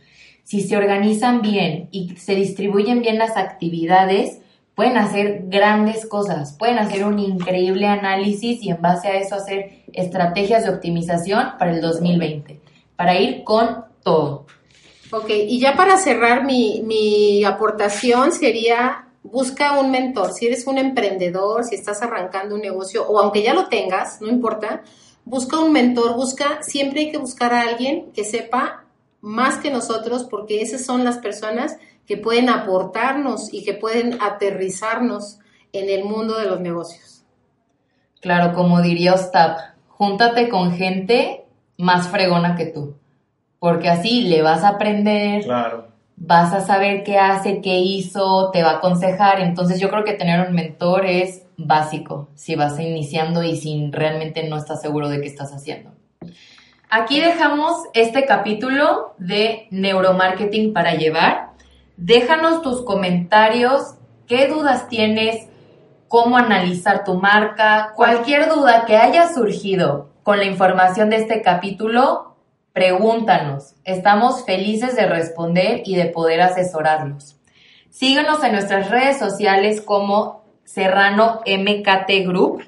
Si 0.43 0.61
se 0.61 0.75
organizan 0.75 1.41
bien 1.41 1.87
y 1.91 2.09
se 2.17 2.35
distribuyen 2.35 3.01
bien 3.01 3.17
las 3.17 3.37
actividades, 3.37 4.41
pueden 4.75 4.97
hacer 4.97 5.43
grandes 5.45 6.05
cosas, 6.05 6.53
pueden 6.57 6.77
hacer 6.77 7.05
un 7.05 7.17
increíble 7.17 7.87
análisis 7.87 8.61
y 8.61 8.69
en 8.69 8.81
base 8.81 9.07
a 9.07 9.17
eso 9.17 9.35
hacer 9.35 9.83
estrategias 9.93 10.63
de 10.63 10.69
optimización 10.69 11.53
para 11.57 11.71
el 11.71 11.81
2020, 11.81 12.59
para 12.95 13.19
ir 13.19 13.43
con 13.43 13.85
todo. 14.03 14.45
Ok, 15.11 15.29
y 15.29 15.59
ya 15.59 15.75
para 15.75 15.97
cerrar 15.97 16.45
mi, 16.45 17.43
aportación 17.45 18.31
sería, 18.31 19.07
busca 19.23 19.79
un 19.79 19.91
mentor. 19.91 20.33
Si 20.33 20.47
eres 20.47 20.67
un 20.67 20.77
emprendedor, 20.77 21.63
si 21.63 21.75
estás 21.75 22.01
arrancando 22.01 22.55
un 22.55 22.61
negocio, 22.61 23.07
o 23.07 23.19
aunque 23.19 23.43
ya 23.43 23.53
lo 23.53 23.67
tengas, 23.67 24.19
no 24.21 24.27
importa, 24.27 24.83
busca 25.23 25.59
un 25.59 25.71
mentor, 25.71 26.15
busca, 26.15 26.61
siempre 26.61 27.01
hay 27.01 27.11
que 27.11 27.17
buscar 27.17 27.53
a 27.53 27.61
alguien 27.61 28.11
que 28.13 28.23
sepa 28.23 28.84
más 29.25 29.57
que 29.57 29.71
nosotros, 29.71 30.23
porque 30.23 30.61
esas 30.61 30.85
son 30.85 31.03
las 31.03 31.17
personas 31.17 31.77
que 32.05 32.15
pueden 32.15 32.47
aportarnos 32.47 33.53
y 33.53 33.65
que 33.65 33.73
pueden 33.73 34.17
aterrizarnos 34.21 35.39
en 35.73 35.89
el 35.89 36.05
mundo 36.05 36.37
de 36.37 36.45
los 36.45 36.61
negocios. 36.61 37.23
Claro, 38.21 38.53
como 38.53 38.81
diría 38.81 39.13
Ostap, 39.13 39.59
júntate 39.89 40.47
con 40.47 40.71
gente 40.71 41.45
más 41.77 42.07
fregona 42.07 42.55
que 42.55 42.67
tú 42.67 42.95
porque 43.65 43.89
así 43.89 44.21
le 44.21 44.43
vas 44.43 44.63
a 44.63 44.69
aprender, 44.69 45.43
vas 46.17 46.53
a 46.53 46.61
saber 46.61 47.03
qué 47.03 47.17
hace, 47.17 47.61
qué 47.61 47.79
hizo, 47.79 48.51
te 48.51 48.61
va 48.61 48.73
a 48.73 48.77
aconsejar. 48.77 49.39
Entonces 49.41 49.79
yo 49.79 49.89
creo 49.89 50.03
que 50.03 50.13
tener 50.13 50.47
un 50.47 50.53
mentor 50.53 51.07
es 51.07 51.47
básico 51.57 52.27
si 52.35 52.53
vas 52.53 52.79
iniciando 52.79 53.41
y 53.41 53.55
si 53.55 53.89
realmente 53.91 54.47
no 54.47 54.57
estás 54.57 54.83
seguro 54.83 55.09
de 55.09 55.19
qué 55.19 55.27
estás 55.27 55.51
haciendo. 55.51 55.89
Aquí 56.97 57.19
dejamos 57.19 57.75
este 57.93 58.25
capítulo 58.25 59.15
de 59.17 59.67
neuromarketing 59.69 60.71
para 60.71 60.93
llevar. 60.93 61.49
Déjanos 61.97 62.61
tus 62.61 62.85
comentarios, 62.85 63.95
qué 64.27 64.47
dudas 64.47 64.87
tienes, 64.87 65.49
cómo 66.07 66.37
analizar 66.37 67.03
tu 67.03 67.15
marca, 67.15 67.91
cualquier 67.97 68.47
duda 68.47 68.85
que 68.85 68.95
haya 68.95 69.27
surgido 69.33 70.13
con 70.23 70.37
la 70.37 70.45
información 70.45 71.09
de 71.09 71.17
este 71.17 71.41
capítulo, 71.41 72.37
Pregúntanos, 72.71 73.75
estamos 73.83 74.45
felices 74.45 74.95
de 74.95 75.05
responder 75.05 75.81
y 75.83 75.97
de 75.97 76.05
poder 76.05 76.39
asesorarlos. 76.39 77.35
Síguenos 77.89 78.41
en 78.41 78.53
nuestras 78.53 78.89
redes 78.89 79.19
sociales 79.19 79.81
como 79.81 80.45
Serrano 80.63 81.41
MKT 81.45 82.25
Group 82.25 82.63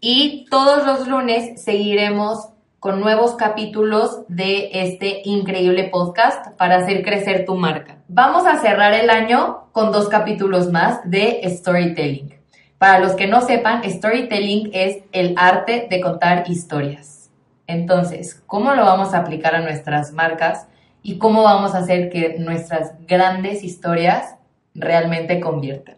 y 0.00 0.44
todos 0.50 0.84
los 0.84 1.08
lunes 1.08 1.62
seguiremos 1.62 2.50
con 2.80 3.00
nuevos 3.00 3.34
capítulos 3.34 4.20
de 4.28 4.70
este 4.72 5.22
increíble 5.24 5.84
podcast 5.84 6.56
para 6.56 6.76
hacer 6.76 7.02
crecer 7.02 7.44
tu 7.44 7.56
marca. 7.56 7.98
Vamos 8.06 8.46
a 8.46 8.60
cerrar 8.60 8.94
el 8.94 9.10
año 9.10 9.68
con 9.72 9.90
dos 9.90 10.08
capítulos 10.08 10.70
más 10.70 11.00
de 11.04 11.42
storytelling. 11.44 12.38
Para 12.78 13.00
los 13.00 13.12
que 13.14 13.26
no 13.26 13.40
sepan, 13.40 13.82
storytelling 13.82 14.70
es 14.72 14.98
el 15.10 15.34
arte 15.36 15.88
de 15.90 16.00
contar 16.00 16.44
historias. 16.48 17.30
Entonces, 17.66 18.40
¿cómo 18.46 18.72
lo 18.74 18.84
vamos 18.84 19.12
a 19.12 19.18
aplicar 19.18 19.56
a 19.56 19.60
nuestras 19.60 20.12
marcas 20.12 20.68
y 21.02 21.18
cómo 21.18 21.42
vamos 21.42 21.74
a 21.74 21.78
hacer 21.78 22.10
que 22.10 22.38
nuestras 22.38 22.92
grandes 23.08 23.64
historias 23.64 24.36
realmente 24.74 25.40
conviertan? 25.40 25.96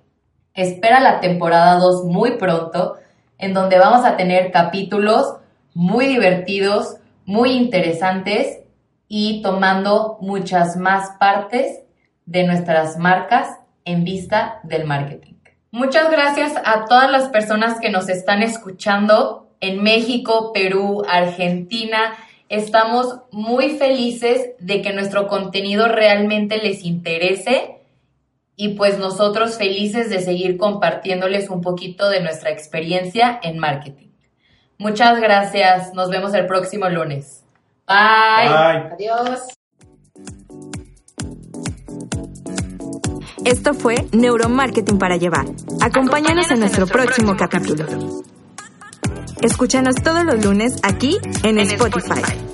Espera 0.54 1.00
la 1.00 1.20
temporada 1.20 1.78
2 1.78 2.06
muy 2.06 2.38
pronto, 2.38 2.96
en 3.36 3.52
donde 3.52 3.78
vamos 3.78 4.06
a 4.06 4.16
tener 4.16 4.50
capítulos 4.50 5.39
muy 5.74 6.06
divertidos, 6.06 6.96
muy 7.24 7.52
interesantes 7.52 8.60
y 9.08 9.42
tomando 9.42 10.18
muchas 10.20 10.76
más 10.76 11.16
partes 11.18 11.80
de 12.26 12.44
nuestras 12.44 12.98
marcas 12.98 13.58
en 13.84 14.04
vista 14.04 14.60
del 14.62 14.84
marketing. 14.84 15.34
Muchas 15.72 16.10
gracias 16.10 16.54
a 16.64 16.84
todas 16.86 17.10
las 17.10 17.28
personas 17.28 17.78
que 17.78 17.90
nos 17.90 18.08
están 18.08 18.42
escuchando 18.42 19.54
en 19.60 19.82
México, 19.82 20.52
Perú, 20.52 21.04
Argentina. 21.08 22.16
Estamos 22.48 23.20
muy 23.30 23.70
felices 23.78 24.50
de 24.58 24.82
que 24.82 24.92
nuestro 24.92 25.28
contenido 25.28 25.86
realmente 25.86 26.58
les 26.58 26.84
interese 26.84 27.76
y 28.56 28.70
pues 28.70 28.98
nosotros 28.98 29.58
felices 29.58 30.10
de 30.10 30.20
seguir 30.20 30.56
compartiéndoles 30.56 31.48
un 31.50 31.60
poquito 31.60 32.10
de 32.10 32.20
nuestra 32.20 32.50
experiencia 32.50 33.38
en 33.42 33.58
marketing. 33.58 34.09
Muchas 34.80 35.20
gracias. 35.20 35.92
Nos 35.92 36.08
vemos 36.08 36.32
el 36.32 36.46
próximo 36.46 36.88
lunes. 36.88 37.44
Bye. 37.86 38.48
Bye. 38.48 38.92
Adiós. 38.94 39.40
Esto 43.44 43.74
fue 43.74 44.06
Neuromarketing 44.12 44.98
para 44.98 45.18
llevar. 45.18 45.44
Acompáñanos 45.82 46.50
en 46.50 46.60
nuestro, 46.60 46.86
próximo, 46.86 47.36
capítulo. 47.36 47.84
Escúchanos 49.42 49.96
todos 49.96 50.24
los 50.24 50.42
lunes 50.42 50.78
aquí 50.82 51.18
en, 51.42 51.58
Spotify. 51.58 52.49